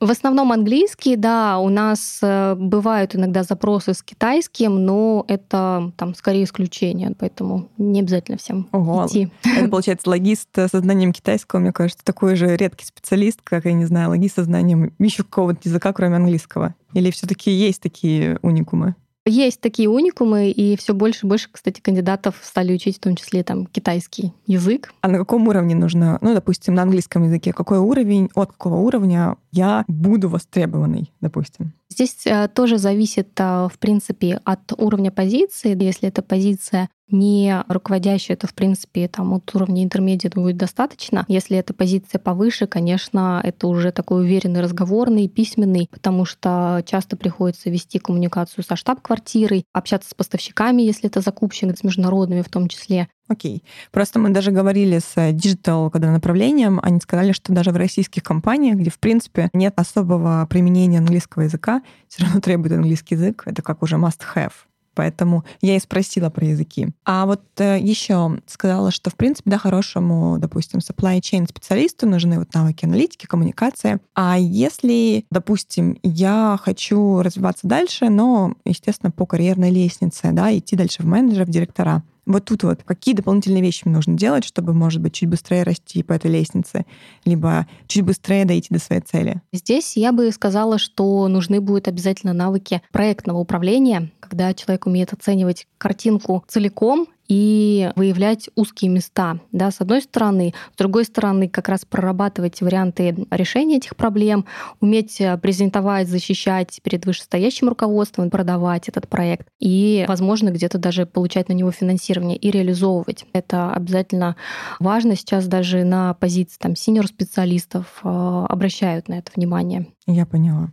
в 0.00 0.10
основном 0.10 0.50
английский, 0.50 1.16
да, 1.16 1.58
у 1.58 1.68
нас 1.68 2.20
э, 2.22 2.54
бывают 2.54 3.14
иногда 3.14 3.42
запросы 3.42 3.92
с 3.92 4.02
китайским, 4.02 4.84
но 4.84 5.24
это 5.28 5.92
там 5.96 6.14
скорее 6.14 6.44
исключение, 6.44 7.14
поэтому 7.18 7.68
не 7.76 8.00
обязательно 8.00 8.38
всем 8.38 8.66
Ого. 8.72 9.06
идти. 9.06 9.30
Это 9.44 9.68
получается 9.68 10.08
логист 10.08 10.48
со 10.54 10.80
знанием 10.80 11.12
китайского, 11.12 11.60
мне 11.60 11.72
кажется, 11.72 12.02
такой 12.02 12.34
же 12.34 12.56
редкий 12.56 12.86
специалист, 12.86 13.40
как, 13.44 13.66
я 13.66 13.74
не 13.74 13.84
знаю, 13.84 14.08
логист 14.08 14.36
со 14.36 14.44
знанием 14.44 14.94
еще 14.98 15.22
какого-то 15.22 15.60
языка, 15.64 15.92
кроме 15.92 16.16
английского. 16.16 16.74
Или 16.94 17.10
все-таки 17.10 17.50
есть 17.50 17.82
такие 17.82 18.38
уникумы? 18.42 18.94
Есть 19.26 19.60
такие 19.60 19.88
уникумы, 19.88 20.50
и 20.50 20.76
все 20.76 20.94
больше 20.94 21.26
и 21.26 21.28
больше, 21.28 21.48
кстати, 21.52 21.80
кандидатов 21.80 22.36
стали 22.42 22.72
учить 22.72 22.96
в 22.96 23.00
том 23.00 23.16
числе 23.16 23.42
там 23.44 23.66
китайский 23.66 24.32
язык. 24.46 24.92
А 25.02 25.08
на 25.08 25.18
каком 25.18 25.46
уровне 25.48 25.74
нужно, 25.74 26.18
ну, 26.22 26.32
допустим, 26.32 26.74
на 26.74 26.82
английском 26.82 27.24
языке, 27.24 27.52
какой 27.52 27.78
уровень, 27.78 28.30
от 28.34 28.52
какого 28.52 28.76
уровня 28.76 29.36
я 29.52 29.84
буду 29.88 30.28
востребованный, 30.28 31.12
допустим? 31.20 31.74
Здесь 31.90 32.16
э, 32.24 32.48
тоже 32.48 32.78
зависит, 32.78 33.28
э, 33.38 33.68
в 33.72 33.78
принципе, 33.78 34.40
от 34.44 34.72
уровня 34.76 35.10
позиции. 35.10 35.76
Если 35.82 36.08
это 36.08 36.22
позиция 36.22 36.88
не 37.10 37.64
руководящая, 37.68 38.36
то, 38.36 38.46
в 38.46 38.54
принципе, 38.54 39.08
там 39.08 39.34
от 39.34 39.52
уровня 39.54 39.82
интермедиат 39.82 40.34
будет 40.34 40.56
достаточно. 40.56 41.24
Если 41.28 41.58
эта 41.58 41.74
позиция 41.74 42.18
повыше, 42.18 42.66
конечно, 42.66 43.40
это 43.42 43.66
уже 43.66 43.90
такой 43.90 44.22
уверенный 44.22 44.60
разговорный, 44.60 45.28
письменный, 45.28 45.88
потому 45.90 46.24
что 46.24 46.82
часто 46.86 47.16
приходится 47.16 47.70
вести 47.70 47.98
коммуникацию 47.98 48.64
со 48.64 48.76
штаб-квартирой, 48.76 49.64
общаться 49.72 50.10
с 50.10 50.14
поставщиками, 50.14 50.82
если 50.82 51.08
это 51.08 51.20
закупщик, 51.20 51.76
с 51.76 51.82
международными 51.82 52.42
в 52.42 52.48
том 52.48 52.68
числе. 52.68 53.08
Окей. 53.30 53.62
Просто 53.92 54.18
мы 54.18 54.30
даже 54.30 54.50
говорили 54.50 54.98
с 54.98 55.16
Digital, 55.16 55.88
когда 55.90 56.10
направлением, 56.10 56.80
они 56.82 56.98
сказали, 57.00 57.30
что 57.30 57.52
даже 57.52 57.70
в 57.70 57.76
российских 57.76 58.24
компаниях, 58.24 58.76
где, 58.76 58.90
в 58.90 58.98
принципе, 58.98 59.48
нет 59.52 59.74
особого 59.76 60.44
применения 60.50 60.98
английского 60.98 61.42
языка, 61.42 61.80
все 62.08 62.24
равно 62.24 62.40
требует 62.42 62.72
английский 62.72 63.14
язык. 63.14 63.44
Это 63.46 63.62
как 63.62 63.84
уже 63.84 63.94
must-have. 63.94 64.52
Поэтому 64.94 65.44
я 65.62 65.76
и 65.76 65.80
спросила 65.80 66.28
про 66.28 66.44
языки. 66.46 66.88
А 67.04 67.24
вот 67.24 67.42
э, 67.58 67.78
еще 67.80 68.40
сказала, 68.46 68.90
что, 68.90 69.10
в 69.10 69.14
принципе, 69.14 69.48
да, 69.48 69.58
хорошему, 69.58 70.38
допустим, 70.40 70.80
supply 70.80 71.20
chain 71.20 71.48
специалисту 71.48 72.08
нужны 72.08 72.40
вот 72.40 72.52
навыки 72.52 72.84
аналитики, 72.84 73.26
коммуникации. 73.26 74.00
А 74.16 74.36
если, 74.36 75.24
допустим, 75.30 75.98
я 76.02 76.58
хочу 76.60 77.22
развиваться 77.22 77.68
дальше, 77.68 78.08
но, 78.08 78.54
естественно, 78.64 79.12
по 79.12 79.24
карьерной 79.24 79.70
лестнице, 79.70 80.32
да, 80.32 80.52
идти 80.58 80.74
дальше 80.74 81.04
в 81.04 81.06
менеджера, 81.06 81.44
в 81.44 81.50
директора, 81.50 82.02
вот 82.32 82.44
тут 82.44 82.62
вот 82.62 82.82
какие 82.84 83.14
дополнительные 83.14 83.62
вещи 83.62 83.82
мне 83.84 83.94
нужно 83.94 84.16
делать, 84.16 84.44
чтобы, 84.44 84.72
может 84.72 85.00
быть, 85.00 85.14
чуть 85.14 85.28
быстрее 85.28 85.62
расти 85.62 86.02
по 86.02 86.12
этой 86.12 86.30
лестнице, 86.30 86.86
либо 87.24 87.66
чуть 87.86 88.04
быстрее 88.04 88.44
дойти 88.44 88.68
до 88.70 88.80
своей 88.80 89.02
цели? 89.02 89.42
Здесь 89.52 89.96
я 89.96 90.12
бы 90.12 90.30
сказала, 90.32 90.78
что 90.78 91.28
нужны 91.28 91.60
будут 91.60 91.88
обязательно 91.88 92.32
навыки 92.32 92.82
проектного 92.92 93.38
управления, 93.38 94.10
когда 94.30 94.54
человек 94.54 94.86
умеет 94.86 95.12
оценивать 95.12 95.66
картинку 95.76 96.44
целиком 96.46 97.08
и 97.26 97.90
выявлять 97.96 98.48
узкие 98.56 98.90
места, 98.90 99.38
да, 99.52 99.70
с 99.70 99.80
одной 99.80 100.02
стороны. 100.02 100.54
С 100.74 100.78
другой 100.78 101.04
стороны, 101.04 101.48
как 101.48 101.68
раз 101.68 101.84
прорабатывать 101.84 102.60
варианты 102.60 103.26
решения 103.30 103.76
этих 103.76 103.96
проблем, 103.96 104.46
уметь 104.80 105.20
э, 105.20 105.36
презентовать, 105.38 106.08
защищать 106.08 106.80
перед 106.82 107.06
вышестоящим 107.06 107.68
руководством, 107.68 108.30
продавать 108.30 108.88
этот 108.88 109.08
проект 109.08 109.48
и, 109.60 110.04
возможно, 110.08 110.50
где-то 110.50 110.78
даже 110.78 111.06
получать 111.06 111.48
на 111.48 111.52
него 111.52 111.70
финансирование 111.70 112.36
и 112.36 112.50
реализовывать. 112.50 113.26
Это 113.32 113.72
обязательно 113.72 114.36
важно. 114.80 115.16
Сейчас 115.16 115.46
даже 115.46 115.84
на 115.84 116.14
позиции 116.14 116.56
там 116.58 116.74
синьор-специалистов 116.74 118.00
э, 118.02 118.08
обращают 118.48 119.08
на 119.08 119.14
это 119.14 119.30
внимание. 119.34 119.86
Я 120.06 120.26
поняла. 120.26 120.72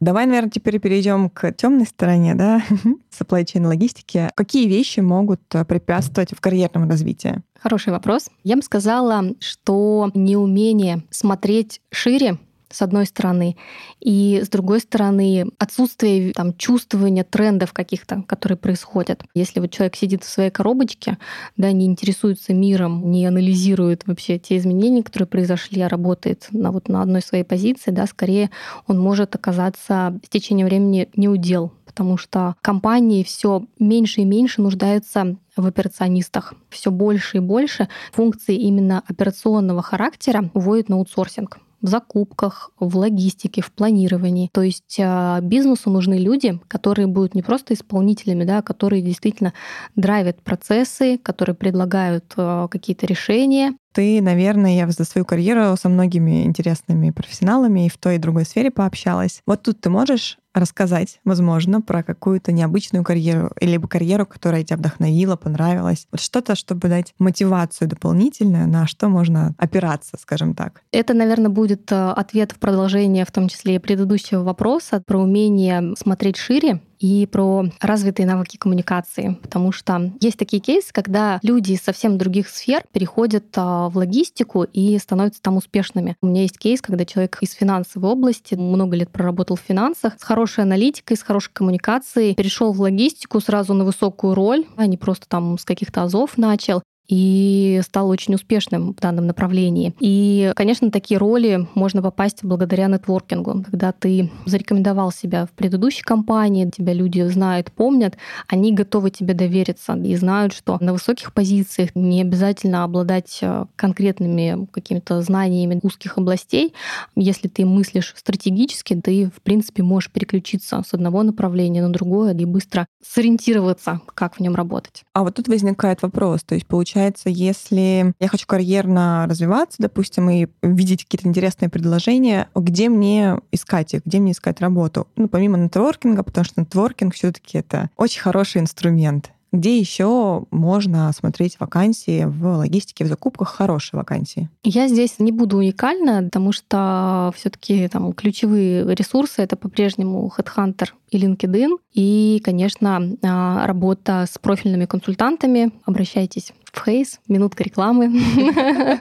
Давай, 0.00 0.24
наверное, 0.24 0.50
теперь 0.50 0.78
перейдем 0.78 1.28
к 1.28 1.52
темной 1.52 1.86
стороне, 1.86 2.34
да, 2.34 2.62
supply 3.10 3.44
chain 3.44 3.66
логистики. 3.66 4.30
Какие 4.34 4.66
вещи 4.66 5.00
могут 5.00 5.42
э, 5.54 5.64
препятствовать 5.66 6.34
в 6.34 6.40
карьерном 6.40 6.88
развитии? 6.88 7.42
Хороший 7.60 7.92
вопрос. 7.92 8.30
Я 8.42 8.56
бы 8.56 8.62
сказала, 8.62 9.22
что 9.40 10.10
неумение 10.14 11.02
смотреть 11.10 11.82
шире 11.90 12.38
с 12.70 12.82
одной 12.82 13.06
стороны, 13.06 13.56
и 14.00 14.40
с 14.44 14.48
другой 14.48 14.80
стороны 14.80 15.46
отсутствие 15.58 16.32
там, 16.32 16.54
чувствования 16.56 17.24
трендов 17.24 17.72
каких-то, 17.72 18.22
которые 18.26 18.56
происходят. 18.56 19.22
Если 19.34 19.60
вот 19.60 19.70
человек 19.70 19.96
сидит 19.96 20.24
в 20.24 20.28
своей 20.28 20.50
коробочке, 20.50 21.18
да, 21.56 21.72
не 21.72 21.86
интересуется 21.86 22.54
миром, 22.54 23.10
не 23.10 23.26
анализирует 23.26 24.06
вообще 24.06 24.38
те 24.38 24.56
изменения, 24.56 25.02
которые 25.02 25.26
произошли, 25.26 25.80
а 25.82 25.88
работает 25.88 26.46
на, 26.52 26.70
вот, 26.70 26.88
на 26.88 27.02
одной 27.02 27.22
своей 27.22 27.44
позиции, 27.44 27.90
да, 27.90 28.06
скорее 28.06 28.50
он 28.86 28.98
может 28.98 29.34
оказаться 29.34 30.18
с 30.24 30.28
течением 30.28 30.68
времени 30.68 31.08
неудел, 31.16 31.72
потому 31.84 32.16
что 32.16 32.54
компании 32.62 33.24
все 33.24 33.64
меньше 33.78 34.20
и 34.20 34.24
меньше 34.24 34.62
нуждаются 34.62 35.36
в 35.56 35.66
операционистах. 35.66 36.54
Все 36.68 36.90
больше 36.90 37.38
и 37.38 37.40
больше 37.40 37.88
функций 38.12 38.54
именно 38.56 39.02
операционного 39.08 39.82
характера 39.82 40.50
уводят 40.54 40.88
на 40.88 40.96
аутсорсинг 40.96 41.58
в 41.82 41.88
закупках, 41.88 42.70
в 42.78 42.96
логистике, 42.96 43.62
в 43.62 43.72
планировании. 43.72 44.50
То 44.52 44.62
есть 44.62 44.98
а, 45.00 45.40
бизнесу 45.40 45.90
нужны 45.90 46.14
люди, 46.14 46.58
которые 46.68 47.06
будут 47.06 47.34
не 47.34 47.42
просто 47.42 47.74
исполнителями, 47.74 48.44
да, 48.44 48.58
а 48.58 48.62
которые 48.62 49.02
действительно 49.02 49.52
драйвят 49.96 50.42
процессы, 50.42 51.18
которые 51.18 51.54
предлагают 51.54 52.32
а, 52.36 52.68
какие-то 52.68 53.06
решения. 53.06 53.74
Ты, 53.92 54.22
наверное, 54.22 54.76
я 54.76 54.88
за 54.88 55.04
свою 55.04 55.24
карьеру 55.24 55.76
со 55.76 55.88
многими 55.88 56.44
интересными 56.44 57.10
профессионалами 57.10 57.86
и 57.86 57.88
в 57.88 57.98
той 57.98 58.16
и 58.16 58.18
другой 58.18 58.44
сфере 58.44 58.70
пообщалась. 58.70 59.42
Вот 59.46 59.62
тут 59.62 59.80
ты 59.80 59.90
можешь 59.90 60.38
рассказать, 60.54 61.20
возможно, 61.24 61.80
про 61.80 62.02
какую-то 62.02 62.52
необычную 62.52 63.04
карьеру, 63.04 63.52
либо 63.60 63.88
карьеру, 63.88 64.26
которая 64.26 64.64
тебя 64.64 64.76
вдохновила, 64.76 65.36
понравилась. 65.36 66.06
Вот 66.10 66.20
что-то, 66.20 66.54
чтобы 66.54 66.88
дать 66.88 67.14
мотивацию 67.18 67.88
дополнительную, 67.88 68.68
на 68.68 68.86
что 68.86 69.08
можно 69.08 69.54
опираться, 69.58 70.16
скажем 70.20 70.54
так. 70.54 70.82
Это, 70.92 71.14
наверное, 71.14 71.50
будет 71.50 71.90
э, 71.92 72.10
ответ 72.10 72.52
в 72.52 72.58
продолжение, 72.58 73.24
в 73.24 73.32
том 73.32 73.48
числе 73.48 73.76
и 73.76 73.78
предыдущего 73.78 74.42
вопроса 74.42 75.02
про 75.06 75.18
умение 75.18 75.94
смотреть 75.96 76.36
шире 76.36 76.80
и 77.00 77.26
про 77.26 77.66
развитые 77.80 78.26
навыки 78.26 78.56
коммуникации, 78.56 79.38
потому 79.42 79.72
что 79.72 80.12
есть 80.20 80.38
такие 80.38 80.60
кейсы, 80.60 80.92
когда 80.92 81.40
люди 81.42 81.72
из 81.72 81.80
совсем 81.80 82.18
других 82.18 82.48
сфер 82.48 82.84
переходят 82.92 83.46
а, 83.56 83.88
в 83.88 83.96
логистику 83.96 84.64
и 84.64 84.98
становятся 84.98 85.42
там 85.42 85.56
успешными. 85.56 86.16
У 86.22 86.26
меня 86.26 86.42
есть 86.42 86.58
кейс, 86.58 86.80
когда 86.80 87.04
человек 87.04 87.38
из 87.40 87.52
финансовой 87.52 88.10
области 88.10 88.54
много 88.54 88.96
лет 88.96 89.10
проработал 89.10 89.56
в 89.56 89.60
финансах, 89.60 90.14
с 90.18 90.22
хорошей 90.22 90.64
аналитикой, 90.64 91.16
с 91.16 91.22
хорошей 91.22 91.50
коммуникацией, 91.52 92.34
перешел 92.34 92.72
в 92.72 92.80
логистику 92.80 93.40
сразу 93.40 93.72
на 93.74 93.84
высокую 93.84 94.34
роль, 94.34 94.66
а 94.76 94.86
не 94.86 94.98
просто 94.98 95.26
там 95.28 95.58
с 95.58 95.64
каких-то 95.64 96.02
азов 96.02 96.36
начал 96.36 96.82
и 97.10 97.80
стал 97.84 98.08
очень 98.08 98.34
успешным 98.34 98.94
в 98.94 99.00
данном 99.00 99.26
направлении. 99.26 99.94
И, 99.98 100.52
конечно, 100.54 100.90
такие 100.90 101.18
роли 101.18 101.66
можно 101.74 102.02
попасть 102.02 102.44
благодаря 102.44 102.86
нетворкингу. 102.86 103.64
Когда 103.68 103.92
ты 103.92 104.30
зарекомендовал 104.46 105.10
себя 105.10 105.46
в 105.46 105.50
предыдущей 105.50 106.02
компании, 106.02 106.70
тебя 106.70 106.92
люди 106.92 107.20
знают, 107.22 107.72
помнят, 107.72 108.16
они 108.46 108.72
готовы 108.72 109.10
тебе 109.10 109.34
довериться 109.34 109.94
и 109.94 110.14
знают, 110.14 110.52
что 110.52 110.78
на 110.80 110.92
высоких 110.92 111.34
позициях 111.34 111.90
не 111.96 112.22
обязательно 112.22 112.84
обладать 112.84 113.38
э, 113.42 113.66
конкретными 113.74 114.68
какими-то 114.70 115.20
знаниями 115.22 115.80
узких 115.82 116.16
областей. 116.16 116.74
Если 117.16 117.48
ты 117.48 117.64
мыслишь 117.64 118.14
стратегически, 118.16 118.94
ты, 118.94 119.30
в 119.34 119.42
принципе, 119.42 119.82
можешь 119.82 120.12
переключиться 120.12 120.82
с 120.86 120.94
одного 120.94 121.24
направления 121.24 121.82
на 121.82 121.92
другое 121.92 122.34
и 122.34 122.44
быстро 122.44 122.86
сориентироваться, 123.04 124.00
как 124.14 124.36
в 124.36 124.40
нем 124.40 124.54
работать. 124.54 125.02
А 125.12 125.24
вот 125.24 125.34
тут 125.34 125.48
возникает 125.48 126.02
вопрос. 126.02 126.42
То 126.44 126.54
есть, 126.54 126.66
получается, 126.66 126.99
получается, 127.00 127.30
если 127.30 128.12
я 128.20 128.28
хочу 128.28 128.46
карьерно 128.46 129.26
развиваться, 129.28 129.76
допустим, 129.80 130.28
и 130.28 130.46
видеть 130.62 131.04
какие-то 131.04 131.28
интересные 131.28 131.68
предложения, 131.68 132.48
где 132.54 132.88
мне 132.88 133.38
искать 133.52 133.94
их, 133.94 134.04
где 134.04 134.18
мне 134.18 134.32
искать 134.32 134.60
работу? 134.60 135.06
Ну, 135.16 135.28
помимо 135.28 135.56
нетворкинга, 135.56 136.22
потому 136.22 136.44
что 136.44 136.60
нетворкинг 136.60 137.14
все 137.14 137.32
таки 137.32 137.58
это 137.58 137.90
очень 137.96 138.20
хороший 138.20 138.60
инструмент. 138.60 139.30
Где 139.52 139.78
еще 139.78 140.44
можно 140.50 141.12
смотреть 141.12 141.58
вакансии 141.58 142.24
в 142.24 142.58
логистике, 142.58 143.04
в 143.04 143.08
закупках 143.08 143.48
хорошие 143.48 143.98
вакансии? 143.98 144.48
Я 144.62 144.86
здесь 144.86 145.18
не 145.18 145.32
буду 145.32 145.56
уникальна, 145.58 146.22
потому 146.22 146.52
что 146.52 147.32
все-таки 147.36 147.88
там 147.88 148.12
ключевые 148.12 148.94
ресурсы 148.94 149.42
это 149.42 149.56
по-прежнему 149.56 150.32
Headhunter 150.36 150.90
и 151.10 151.18
LinkedIn. 151.18 151.78
И, 151.92 152.40
конечно, 152.44 153.16
а, 153.22 153.66
работа 153.66 154.26
с 154.30 154.38
профильными 154.38 154.84
консультантами. 154.84 155.72
Обращайтесь 155.84 156.52
в 156.72 156.84
Хейс, 156.84 157.18
минутка 157.26 157.64
рекламы. 157.64 158.20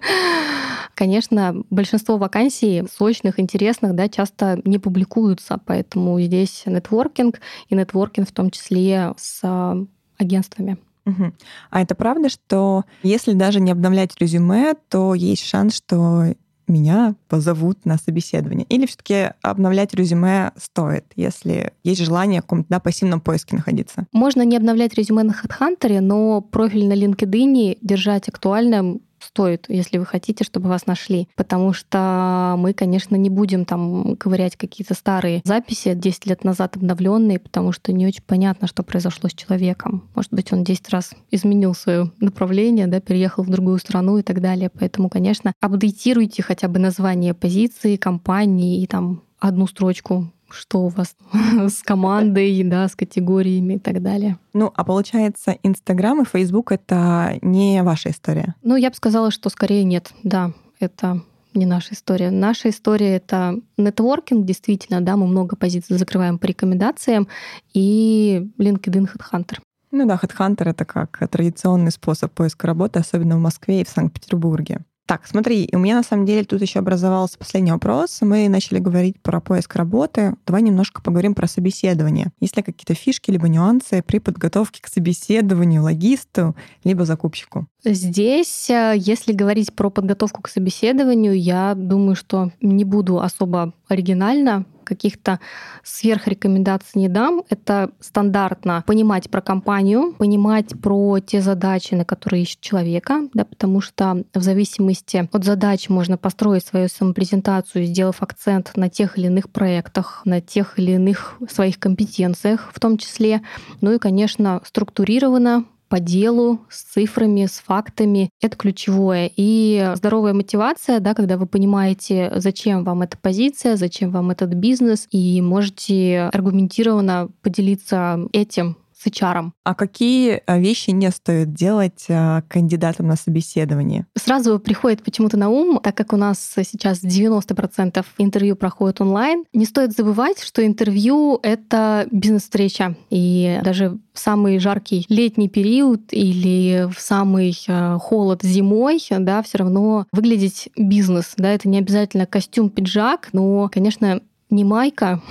Конечно, 0.95 1.63
большинство 1.69 2.17
вакансий 2.17 2.83
сочных, 2.93 3.39
интересных, 3.39 3.95
да, 3.95 4.09
часто 4.09 4.59
не 4.65 4.79
публикуются, 4.79 5.57
поэтому 5.65 6.19
здесь 6.19 6.63
нетворкинг 6.65 7.39
и 7.69 7.75
нетворкинг 7.75 8.27
в 8.27 8.33
том 8.33 8.51
числе 8.51 9.13
с 9.15 9.87
агентствами. 10.19 10.77
Угу. 11.05 11.33
А 11.71 11.81
это 11.81 11.95
правда, 11.95 12.29
что 12.29 12.83
если 13.01 13.33
даже 13.33 13.59
не 13.59 13.71
обновлять 13.71 14.11
резюме, 14.19 14.75
то 14.89 15.15
есть 15.15 15.43
шанс, 15.43 15.75
что 15.75 16.35
меня 16.67 17.15
позовут 17.27 17.85
на 17.85 17.97
собеседование? 17.97 18.65
Или 18.69 18.85
все-таки 18.85 19.31
обновлять 19.41 19.93
резюме 19.93 20.51
стоит, 20.55 21.05
если 21.15 21.73
есть 21.83 22.01
желание 22.01 22.41
в 22.41 22.43
каком-то 22.43 22.69
да, 22.69 22.79
пассивном 22.79 23.21
поиске 23.21 23.55
находиться? 23.55 24.05
Можно 24.11 24.43
не 24.43 24.55
обновлять 24.55 24.93
резюме 24.93 25.23
на 25.23 25.31
HeadHunter, 25.31 25.99
но 25.99 26.41
профиль 26.41 26.87
на 26.87 26.93
LinkedIn 26.93 27.79
держать 27.81 28.29
актуальным 28.29 29.01
стоит, 29.29 29.65
если 29.69 29.97
вы 29.97 30.05
хотите, 30.05 30.43
чтобы 30.43 30.69
вас 30.69 30.85
нашли. 30.87 31.27
Потому 31.35 31.71
что 31.73 32.55
мы, 32.57 32.73
конечно, 32.73 33.15
не 33.15 33.29
будем 33.29 33.65
там 33.65 34.15
ковырять 34.17 34.55
какие-то 34.55 34.95
старые 34.95 35.41
записи 35.45 35.93
10 35.93 36.25
лет 36.25 36.43
назад 36.43 36.75
обновленные, 36.75 37.39
потому 37.39 37.71
что 37.71 37.93
не 37.93 38.07
очень 38.07 38.23
понятно, 38.23 38.67
что 38.67 38.83
произошло 38.83 39.29
с 39.29 39.33
человеком. 39.33 40.09
Может 40.15 40.33
быть, 40.33 40.51
он 40.51 40.63
10 40.63 40.89
раз 40.89 41.11
изменил 41.31 41.73
свое 41.73 42.11
направление, 42.19 42.87
да, 42.87 42.99
переехал 42.99 43.43
в 43.43 43.49
другую 43.49 43.77
страну 43.77 44.17
и 44.17 44.23
так 44.23 44.41
далее. 44.41 44.69
Поэтому, 44.69 45.09
конечно, 45.09 45.53
апдейтируйте 45.61 46.41
хотя 46.41 46.67
бы 46.67 46.79
название 46.79 47.33
позиции, 47.33 47.95
компании 47.95 48.81
и 48.81 48.87
там 48.87 49.23
одну 49.39 49.67
строчку 49.67 50.31
что 50.53 50.81
у 50.81 50.87
вас 50.89 51.15
с 51.67 51.81
командой, 51.83 52.63
да, 52.63 52.87
с 52.87 52.95
категориями 52.95 53.75
и 53.75 53.79
так 53.79 54.01
далее. 54.01 54.37
Ну, 54.53 54.71
а 54.75 54.83
получается, 54.83 55.57
Инстаграм 55.63 56.21
и 56.21 56.25
Фейсбук— 56.25 56.71
это 56.73 57.37
не 57.41 57.81
ваша 57.83 58.09
история? 58.11 58.55
Ну, 58.63 58.75
я 58.75 58.89
бы 58.89 58.95
сказала, 58.95 59.31
что 59.31 59.49
скорее 59.49 59.83
нет, 59.83 60.11
да, 60.23 60.51
это 60.79 61.21
не 61.53 61.65
наша 61.65 61.93
история. 61.93 62.29
Наша 62.31 62.69
история— 62.69 63.15
это 63.17 63.59
нетворкинг, 63.77 64.45
действительно, 64.45 65.01
да, 65.01 65.17
мы 65.17 65.27
много 65.27 65.55
позиций 65.55 65.97
закрываем 65.97 66.37
по 66.37 66.45
рекомендациям, 66.45 67.27
и 67.73 68.49
LinkedIn 68.57 69.07
Headhunter. 69.13 69.59
Ну 69.91 70.07
да, 70.07 70.19
Headhunter— 70.21 70.63
это 70.69 70.85
как 70.85 71.19
традиционный 71.31 71.91
способ 71.91 72.31
поиска 72.31 72.67
работы, 72.67 72.99
особенно 72.99 73.37
в 73.37 73.39
Москве 73.39 73.81
и 73.81 73.85
в 73.85 73.89
Санкт-Петербурге. 73.89 74.81
Так, 75.09 75.25
смотри, 75.25 75.67
у 75.73 75.79
меня 75.79 75.95
на 75.95 76.03
самом 76.03 76.27
деле 76.27 76.43
тут 76.43 76.61
еще 76.61 76.77
образовался 76.77 77.35
последний 77.39 77.71
вопрос. 77.71 78.19
Мы 78.21 78.47
начали 78.47 78.77
говорить 78.77 79.19
про 79.19 79.41
поиск 79.41 79.75
работы. 79.75 80.35
Давай 80.45 80.61
немножко 80.61 81.01
поговорим 81.01 81.33
про 81.33 81.47
собеседование. 81.47 82.27
Есть 82.39 82.55
ли 82.57 82.61
какие-то 82.61 82.93
фишки 82.93 83.31
либо 83.31 83.49
нюансы 83.49 84.03
при 84.05 84.19
подготовке 84.19 84.83
к 84.83 84.87
собеседованию 84.87 85.81
логисту 85.81 86.55
либо 86.83 87.05
закупщику? 87.05 87.65
Здесь, 87.83 88.69
э, 88.69 88.93
если 88.97 89.33
говорить 89.33 89.73
про 89.73 89.89
подготовку 89.89 90.43
к 90.43 90.47
собеседованию, 90.47 91.35
я 91.35 91.73
думаю, 91.73 92.15
что 92.15 92.51
не 92.61 92.83
буду 92.83 93.19
особо 93.19 93.73
оригинально 93.87 94.65
каких-то 94.89 95.39
сверхрекомендаций 95.83 97.01
не 97.01 97.07
дам. 97.07 97.43
Это 97.49 97.91
стандартно 97.99 98.83
понимать 98.85 99.29
про 99.29 99.41
компанию, 99.41 100.13
понимать 100.17 100.69
про 100.81 101.19
те 101.19 101.41
задачи, 101.41 101.93
на 101.93 102.03
которые 102.03 102.43
ищет 102.43 102.59
человека, 102.59 103.21
да, 103.33 103.45
потому 103.45 103.81
что 103.81 104.23
в 104.33 104.41
зависимости 104.41 105.29
от 105.31 105.43
задач 105.45 105.89
можно 105.89 106.17
построить 106.17 106.65
свою 106.65 106.89
самопрезентацию, 106.89 107.85
сделав 107.85 108.21
акцент 108.21 108.71
на 108.75 108.89
тех 108.89 109.17
или 109.17 109.27
иных 109.27 109.49
проектах, 109.49 110.21
на 110.25 110.41
тех 110.41 110.79
или 110.79 110.91
иных 110.91 111.37
своих 111.49 111.79
компетенциях 111.79 112.71
в 112.73 112.79
том 112.79 112.97
числе. 112.97 113.41
Ну 113.81 113.93
и, 113.93 113.99
конечно, 113.99 114.61
структурированно 114.65 115.65
по 115.89 115.99
делу, 115.99 116.59
с 116.69 116.83
цифрами, 116.83 117.45
с 117.45 117.61
фактами. 117.65 118.29
Это 118.41 118.55
ключевое. 118.55 119.29
И 119.35 119.91
здоровая 119.95 120.33
мотивация, 120.33 120.99
да, 120.99 121.13
когда 121.13 121.37
вы 121.37 121.47
понимаете, 121.47 122.31
зачем 122.35 122.83
вам 122.83 123.01
эта 123.01 123.17
позиция, 123.17 123.75
зачем 123.75 124.11
вам 124.11 124.29
этот 124.29 124.53
бизнес, 124.53 125.07
и 125.11 125.41
можете 125.41 126.29
аргументированно 126.31 127.29
поделиться 127.41 128.19
этим 128.31 128.77
с 128.99 129.07
HR. 129.07 129.51
А 129.63 129.75
какие 129.75 130.41
а, 130.45 130.57
вещи 130.57 130.89
не 130.91 131.09
стоит 131.11 131.53
делать 131.53 132.05
а, 132.09 132.41
кандидатам 132.47 133.07
на 133.07 133.15
собеседование? 133.15 134.05
Сразу 134.15 134.59
приходит 134.59 135.03
почему-то 135.03 135.37
на 135.37 135.49
ум, 135.49 135.79
так 135.81 135.95
как 135.95 136.13
у 136.13 136.17
нас 136.17 136.53
сейчас 136.55 137.03
90% 137.03 138.05
интервью 138.17 138.55
проходит 138.55 138.99
онлайн, 139.01 139.45
не 139.53 139.65
стоит 139.65 139.93
забывать, 139.93 140.41
что 140.43 140.65
интервью— 140.65 141.39
это 141.43 142.07
бизнес-встреча. 142.11 142.95
И 143.09 143.59
даже 143.63 143.97
в 144.13 144.19
самый 144.19 144.59
жаркий 144.59 145.05
летний 145.07 145.47
период 145.47 146.11
или 146.11 146.87
в 146.93 146.99
самый 146.99 147.57
а, 147.67 147.97
холод 147.97 148.43
зимой, 148.43 149.01
да, 149.09 149.41
все 149.43 149.59
равно 149.59 150.07
выглядеть 150.11 150.69
бизнес. 150.75 151.33
Да, 151.37 151.51
это 151.51 151.69
не 151.69 151.77
обязательно 151.77 152.25
костюм, 152.25 152.69
пиджак, 152.69 153.29
но, 153.31 153.69
конечно, 153.71 154.21
не 154.49 154.63
майка. 154.63 155.21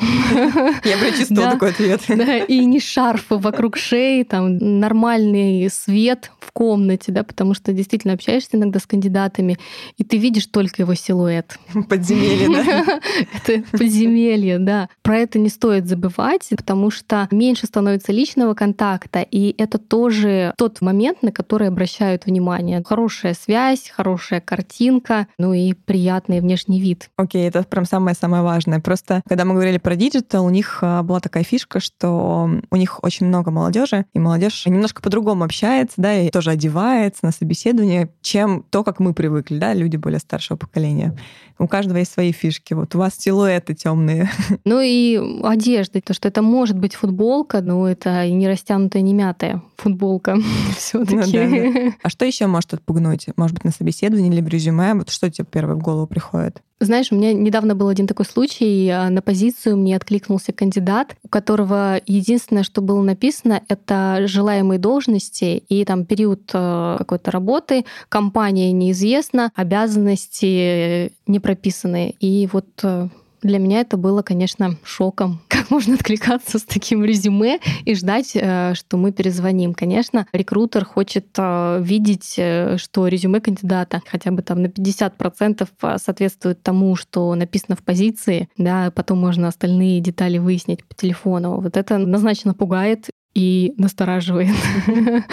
Я 0.85 0.97
прочистила 0.99 1.51
такой 1.51 1.71
ответ. 1.71 2.03
Да, 2.09 2.39
и 2.39 2.65
не 2.65 2.81
шарф 2.81 3.27
вокруг 3.31 3.77
шеи, 3.77 4.23
там 4.23 4.59
нормальный 4.59 5.69
свет 5.71 6.31
в 6.41 6.53
комнате, 6.53 7.13
да, 7.13 7.25
потому 7.25 7.55
что 7.55 7.73
действительно 7.73 8.15
общаешься 8.15 8.51
иногда 8.53 8.79
с 8.79 8.87
кандидатами, 8.87 9.59
и 9.97 10.05
ты 10.05 10.17
видишь 10.17 10.47
только 10.47 10.83
его 10.83 10.95
силуэт. 10.95 11.59
Подземелье, 11.89 12.49
да? 12.49 13.01
Это 13.45 13.65
подземелье, 13.71 14.59
да. 14.59 14.89
Про 15.03 15.19
это 15.19 15.39
не 15.39 15.49
стоит 15.49 15.87
забывать, 15.87 16.49
потому 16.51 16.91
что 16.91 17.29
меньше 17.31 17.67
становится 17.67 18.13
личного 18.13 18.55
контакта, 18.55 19.21
и 19.21 19.55
это 19.59 19.79
тоже 19.79 20.55
тот 20.57 20.81
момент, 20.81 21.23
на 21.23 21.33
который 21.33 21.69
обращают 21.69 22.27
внимание. 22.27 22.83
Хорошая 22.85 23.35
связь, 23.35 23.89
хорошая 23.89 24.41
картинка, 24.41 25.27
ну 25.39 25.53
и 25.53 25.73
приятный 25.73 26.41
внешний 26.41 26.81
вид. 26.81 27.11
Окей, 27.17 27.49
это 27.49 27.63
прям 27.63 27.85
самое-самое 27.85 28.43
важное. 28.43 28.81
Просто 28.81 29.08
просто, 29.09 29.23
когда 29.29 29.45
мы 29.45 29.55
говорили 29.55 29.79
про 29.79 29.97
digital, 29.97 30.45
у 30.45 30.51
них 30.51 30.79
а, 30.83 31.03
была 31.03 31.21
такая 31.21 31.43
фишка, 31.45 31.81
что 31.81 32.51
у 32.71 32.77
них 32.77 33.03
очень 33.03 33.27
много 33.27 33.51
молодежи, 33.51 34.07
и 34.13 34.19
молодежь 34.19 34.67
немножко 34.67 35.03
по-другому 35.03 35.45
общается, 35.45 35.95
да, 35.97 36.15
и 36.15 36.31
тоже 36.31 36.51
одевается 36.51 37.25
на 37.25 37.33
собеседование, 37.33 38.11
чем 38.21 38.65
то, 38.71 38.85
как 38.85 39.01
мы 39.01 39.15
привыкли, 39.15 39.59
да, 39.59 39.75
люди 39.75 39.97
более 39.97 40.21
старшего 40.21 40.57
поколения. 40.57 41.17
У 41.59 41.67
каждого 41.67 41.99
есть 41.99 42.13
свои 42.13 42.31
фишки. 42.31 42.73
Вот 42.75 42.95
у 42.95 42.99
вас 42.99 43.17
силуэты 43.17 43.75
темные. 43.75 44.31
Ну 44.65 44.81
и 44.81 45.19
одежда, 45.45 46.01
то, 46.03 46.13
что 46.13 46.29
это 46.29 46.43
может 46.43 46.79
быть 46.79 46.95
футболка, 46.95 47.63
но 47.63 47.89
это 47.89 48.25
и 48.25 48.33
не 48.33 48.47
растянутая, 48.47 49.03
не 49.03 49.15
мятая 49.15 49.63
футболка 49.77 50.37
все-таки. 50.77 51.17
Ну, 51.17 51.23
да, 51.23 51.81
да. 51.89 51.97
А 52.03 52.11
что 52.11 52.25
еще 52.25 52.47
может 52.47 52.75
отпугнуть? 52.75 53.29
Может 53.37 53.55
быть, 53.55 53.65
на 53.65 53.71
собеседовании 53.71 54.31
или 54.31 54.41
в 54.41 54.49
резюме? 54.49 54.95
Вот 54.95 55.11
что 55.11 55.31
тебе 55.31 55.47
первое 55.51 55.77
в 55.77 55.83
голову 55.83 56.07
приходит? 56.07 56.63
Знаешь, 56.81 57.11
у 57.11 57.17
меня 57.17 57.33
недавно 57.33 57.75
был 57.75 57.89
один 57.89 58.07
такой 58.07 58.25
случай. 58.25 58.89
А, 58.89 59.11
на 59.11 59.21
позицию 59.21 59.77
мне 59.77 59.97
откликнулся 59.97 60.53
кандидат, 60.53 61.17
у 61.25 61.29
которого 61.29 62.01
единственное, 62.07 62.63
что 62.63 62.81
было 62.83 63.03
написано, 63.03 63.63
это 63.69 64.23
желаемые 64.27 64.79
должности 64.79 65.65
и 65.69 65.85
там 65.85 66.05
период 66.05 66.51
э, 66.55 66.97
какой-то 66.99 67.33
работы, 67.33 67.85
компания 68.09 68.71
неизвестна, 68.71 69.51
обязанности 69.57 71.13
не 71.27 71.41
прописаны. 71.41 72.15
И 72.21 72.49
вот 72.53 72.69
э, 72.85 73.09
для 73.43 73.59
меня 73.59 73.81
это 73.81 73.97
было, 73.97 74.23
конечно, 74.23 74.77
шоком. 74.83 75.41
Как 75.49 75.71
можно 75.71 75.95
откликаться 75.95 76.59
с 76.59 76.63
таким 76.63 77.05
резюме 77.05 77.59
и 77.85 77.95
ждать, 77.95 78.33
э, 78.35 78.75
что 78.75 78.97
мы 78.97 79.13
перезвоним? 79.13 79.75
Конечно, 79.75 80.27
рекрутер 80.33 80.85
хочет 80.85 81.27
э, 81.37 81.81
видеть, 81.83 82.35
э, 82.37 82.77
что 82.79 83.07
резюме 83.07 83.41
кандидата 83.41 84.03
хотя 84.07 84.31
бы 84.31 84.43
там 84.43 84.63
на 84.63 84.67
50% 84.67 85.69
соответствует 85.99 86.63
тому, 86.63 86.97
что 86.97 87.35
написано 87.35 87.77
в 87.77 87.83
позиции, 87.83 88.49
да, 88.57 88.91
потом 88.91 89.19
можно 89.19 89.49
остальные 89.49 90.01
детали 90.01 90.39
выяснить 90.39 90.85
по 90.85 90.95
телефону. 90.95 91.61
Вот 91.61 91.77
это 91.77 91.97
однозначно 91.97 92.55
пугает 92.55 93.11
и 93.35 93.75
настораживает. 93.77 94.55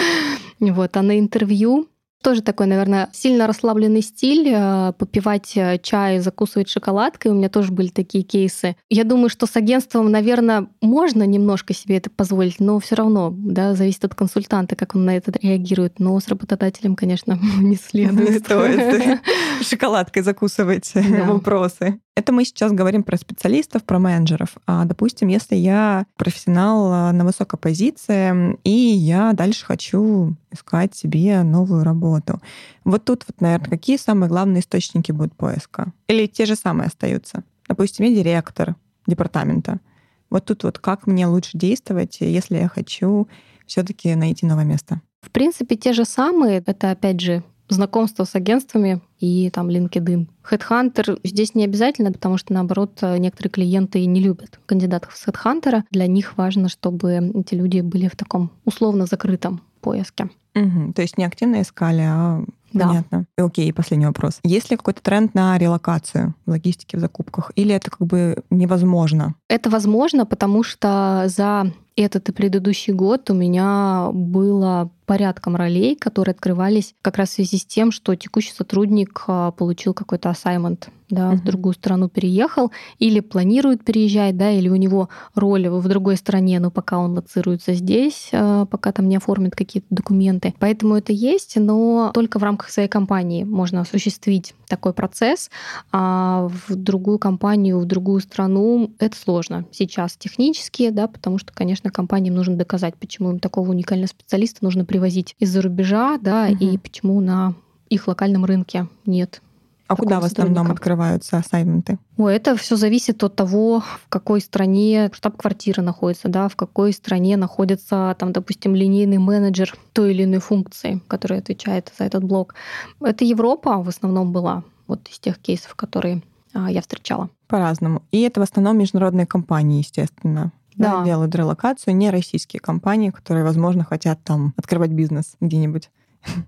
Вот. 0.59 0.95
А 0.95 1.01
на 1.01 1.19
интервью 1.19 1.89
тоже 2.25 2.41
такой, 2.41 2.65
наверное, 2.65 3.07
сильно 3.13 3.45
расслабленный 3.45 4.01
стиль, 4.01 4.49
э, 4.51 4.93
попивать 4.97 5.51
э, 5.55 5.77
чай, 5.77 6.17
закусывать 6.17 6.67
шоколадкой. 6.69 7.29
У 7.29 7.35
меня 7.35 7.49
тоже 7.49 7.71
были 7.71 7.89
такие 7.89 8.23
кейсы. 8.23 8.75
Я 8.89 9.03
думаю, 9.03 9.29
что 9.29 9.45
с 9.45 9.55
агентством, 9.55 10.09
наверное, 10.09 10.67
можно 10.81 11.21
немножко 11.21 11.75
себе 11.75 11.97
это 11.97 12.09
позволить, 12.09 12.59
но 12.59 12.79
все 12.79 12.95
равно, 12.95 13.31
да, 13.31 13.75
зависит 13.75 14.05
от 14.05 14.15
консультанта, 14.15 14.75
как 14.75 14.95
он 14.95 15.05
на 15.05 15.15
это 15.15 15.31
реагирует. 15.39 15.99
Но 15.99 16.19
с 16.19 16.27
работодателем, 16.27 16.95
конечно, 16.95 17.39
не 17.59 17.75
следует. 17.75 18.27
Не 18.27 18.39
стоит 18.39 19.19
шоколадкой 19.61 20.23
закусывать 20.23 20.93
вопросы. 20.95 21.99
Это 22.15 22.31
мы 22.31 22.45
сейчас 22.45 22.71
говорим 22.71 23.03
про 23.03 23.17
специалистов, 23.17 23.83
про 23.83 23.99
менеджеров. 23.99 24.55
А, 24.65 24.85
допустим, 24.85 25.27
если 25.27 25.55
я 25.55 26.05
профессионал 26.15 26.91
а, 26.91 27.11
на 27.11 27.25
высокой 27.25 27.59
позиции, 27.59 28.57
и 28.63 28.71
я 28.71 29.33
дальше 29.33 29.65
хочу 29.65 30.35
искать 30.49 30.95
себе 30.95 31.43
новую 31.43 31.83
работу. 31.83 32.41
Вот 32.85 33.03
тут, 33.03 33.25
вот, 33.27 33.41
наверное, 33.41 33.69
какие 33.69 33.97
самые 33.97 34.29
главные 34.29 34.61
источники 34.61 35.11
будут 35.11 35.35
поиска? 35.35 35.91
Или 36.07 36.25
те 36.27 36.45
же 36.45 36.55
самые 36.55 36.87
остаются? 36.87 37.43
Допустим, 37.67 38.05
я 38.05 38.15
директор 38.15 38.75
департамента. 39.07 39.81
Вот 40.29 40.45
тут 40.45 40.63
вот 40.63 40.79
как 40.79 41.07
мне 41.07 41.27
лучше 41.27 41.57
действовать, 41.57 42.17
если 42.21 42.57
я 42.57 42.69
хочу 42.69 43.27
все-таки 43.65 44.15
найти 44.15 44.45
новое 44.45 44.63
место? 44.63 45.01
В 45.21 45.31
принципе, 45.31 45.75
те 45.75 45.91
же 45.91 46.05
самые. 46.05 46.63
Это, 46.65 46.91
опять 46.91 47.19
же, 47.19 47.43
знакомство 47.67 48.23
с 48.23 48.35
агентствами 48.35 49.01
и 49.19 49.49
там 49.49 49.69
LinkedIn. 49.69 50.27
Headhunter 50.49 51.19
здесь 51.23 51.55
не 51.55 51.63
обязательно, 51.63 52.11
потому 52.11 52.37
что, 52.37 52.53
наоборот, 52.53 52.99
некоторые 53.01 53.51
клиенты 53.51 54.05
не 54.05 54.19
любят 54.19 54.59
кандидатов 54.65 55.15
с 55.15 55.27
Headhunter. 55.27 55.83
Для 55.91 56.07
них 56.07 56.37
важно, 56.37 56.69
чтобы 56.69 57.31
эти 57.33 57.55
люди 57.55 57.81
были 57.81 58.07
в 58.07 58.15
таком 58.15 58.51
условно 58.65 59.05
закрытом 59.05 59.61
поиске. 59.81 60.29
Угу. 60.55 60.93
То 60.93 61.01
есть 61.01 61.17
не 61.17 61.25
активно 61.25 61.61
искали, 61.61 62.01
а 62.01 62.43
да. 62.75 62.87
Понятно. 62.87 63.25
Окей, 63.37 63.71
последний 63.71 64.05
вопрос. 64.05 64.39
Есть 64.43 64.69
ли 64.69 64.75
какой-то 64.75 65.01
тренд 65.01 65.33
на 65.33 65.57
релокацию 65.57 66.35
в 66.45 66.51
логистике, 66.51 66.97
в 66.97 66.99
закупках? 66.99 67.51
Или 67.55 67.73
это 67.73 67.89
как 67.89 68.05
бы 68.05 68.43
невозможно? 68.49 69.35
Это 69.47 69.69
возможно, 69.69 70.25
потому 70.25 70.61
что 70.61 71.23
за 71.27 71.71
этот 71.95 72.27
и 72.27 72.33
предыдущий 72.33 72.91
год 72.91 73.29
у 73.29 73.33
меня 73.33 74.09
было 74.11 74.91
порядком 75.05 75.55
ролей, 75.55 75.95
которые 75.95 76.33
открывались 76.33 76.93
как 77.01 77.17
раз 77.17 77.29
в 77.29 77.33
связи 77.33 77.57
с 77.57 77.65
тем, 77.65 77.91
что 77.91 78.15
текущий 78.15 78.51
сотрудник 78.51 79.23
а, 79.27 79.51
получил 79.51 79.93
какой-то 79.93 80.29
ассаймент, 80.29 80.89
да, 81.09 81.31
uh-huh. 81.31 81.37
в 81.37 81.43
другую 81.43 81.73
страну 81.73 82.09
переехал, 82.09 82.71
или 82.99 83.21
планирует 83.21 83.85
переезжать, 83.85 84.35
да, 84.35 84.51
или 84.51 84.67
у 84.67 84.75
него 84.75 85.09
роль 85.35 85.69
в 85.69 85.87
другой 85.87 86.17
стране, 86.17 86.59
но 86.59 86.71
пока 86.71 86.97
он 86.97 87.13
лоцируется 87.13 87.73
здесь, 87.73 88.29
а, 88.33 88.65
пока 88.65 88.91
там 88.91 89.07
не 89.07 89.15
оформит 89.15 89.55
какие-то 89.55 89.87
документы. 89.89 90.44
Поэтому 90.59 90.95
это 90.95 91.13
есть, 91.13 91.55
но 91.55 92.11
только 92.13 92.39
в 92.39 92.43
рамках 92.43 92.69
своей 92.69 92.89
компании 92.89 93.43
можно 93.43 93.81
осуществить 93.81 94.53
такой 94.67 94.93
процесс, 94.93 95.49
а 95.91 96.49
в 96.67 96.75
другую 96.75 97.19
компанию, 97.19 97.79
в 97.79 97.85
другую 97.85 98.21
страну 98.21 98.91
это 98.99 99.15
сложно 99.17 99.65
сейчас 99.71 100.17
технически, 100.17 100.89
да, 100.89 101.07
потому 101.07 101.37
что, 101.37 101.53
конечно, 101.53 101.91
компаниям 101.91 102.35
нужно 102.35 102.55
доказать, 102.55 102.95
почему 102.95 103.31
им 103.31 103.39
такого 103.39 103.69
уникального 103.69 104.07
специалиста 104.07 104.63
нужно 104.63 104.85
привозить 104.85 105.35
из-за 105.39 105.61
рубежа, 105.61 106.17
да, 106.17 106.47
угу. 106.49 106.63
и 106.63 106.77
почему 106.77 107.21
на 107.21 107.53
их 107.89 108.07
локальном 108.07 108.45
рынке 108.45 108.87
нет 109.05 109.41
а 109.87 109.95
куда 109.95 110.19
в 110.19 110.25
основном 110.25 110.71
открываются 110.71 111.37
ассайменты? 111.37 111.99
Ой, 112.17 112.35
это 112.35 112.55
все 112.55 112.75
зависит 112.75 113.23
от 113.23 113.35
того, 113.35 113.81
в 113.81 114.09
какой 114.09 114.41
стране 114.41 115.11
штаб-квартира 115.13 115.81
находится, 115.81 116.27
да, 116.27 116.47
в 116.47 116.55
какой 116.55 116.91
стране 116.93 117.37
находится, 117.37 118.15
там, 118.17 118.31
допустим, 118.31 118.73
линейный 118.73 119.19
менеджер 119.19 119.75
той 119.93 120.13
или 120.13 120.23
иной 120.23 120.39
функции, 120.39 121.01
который 121.07 121.39
отвечает 121.39 121.91
за 121.97 122.05
этот 122.05 122.23
блок. 122.23 122.55
Это 122.99 123.25
Европа 123.25 123.77
в 123.83 123.89
основном 123.89 124.31
была, 124.31 124.63
вот 124.87 125.07
из 125.09 125.19
тех 125.19 125.37
кейсов, 125.37 125.75
которые 125.75 126.23
а, 126.53 126.71
я 126.71 126.81
встречала. 126.81 127.29
По-разному. 127.47 128.01
И 128.11 128.21
это 128.21 128.39
в 128.39 128.43
основном 128.43 128.77
международные 128.77 129.27
компании, 129.27 129.79
естественно 129.79 130.51
да. 130.75 130.97
да, 130.97 131.05
делают 131.05 131.35
релокацию, 131.35 131.95
не 131.95 132.09
российские 132.09 132.59
компании, 132.59 133.09
которые, 133.09 133.43
возможно, 133.43 133.83
хотят 133.83 134.23
там 134.23 134.53
открывать 134.57 134.91
бизнес 134.91 135.35
где-нибудь. 135.41 135.89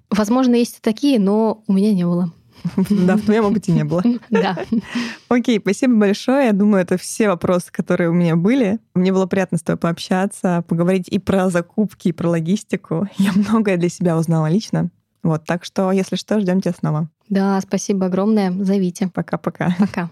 Возможно, 0.10 0.56
есть 0.56 0.78
и 0.78 0.82
такие, 0.82 1.20
но 1.20 1.64
у 1.68 1.74
меня 1.74 1.94
не 1.94 2.06
было. 2.06 2.32
Да, 2.90 3.16
в 3.18 3.22
твоем 3.22 3.46
опыте 3.46 3.72
не 3.72 3.84
было. 3.84 4.04
Да. 4.30 4.58
Окей, 5.30 5.60
спасибо 5.60 5.96
большое. 5.96 6.48
Я 6.48 6.54
думаю, 6.54 6.84
это 6.84 6.98
все 6.98 7.28
вопросы, 7.28 7.72
которые 7.72 8.10
у 8.10 8.14
меня 8.14 8.36
были. 8.36 8.80
Мне 8.94 9.12
было 9.12 9.26
приятно 9.26 9.58
с 9.58 9.62
тобой 9.62 9.80
пообщаться, 9.80 10.64
поговорить 10.68 11.08
и 11.10 11.20
про 11.20 11.50
закупки, 11.50 12.10
и 12.10 12.12
про 12.12 12.30
логистику. 12.30 13.08
Я 13.18 13.32
многое 13.34 13.78
для 13.78 13.90
себя 13.90 14.18
узнала 14.18 14.48
лично. 14.48 14.90
Вот, 15.24 15.46
так 15.46 15.66
что, 15.66 15.92
если 15.92 16.16
что, 16.16 16.40
ждем 16.40 16.62
тебя 16.62 16.74
снова. 16.78 17.10
Да, 17.30 17.60
спасибо 17.62 18.06
огромное. 18.06 18.52
Зовите. 18.52 19.10
Пока-пока. 19.14 19.76
Пока. 19.80 20.10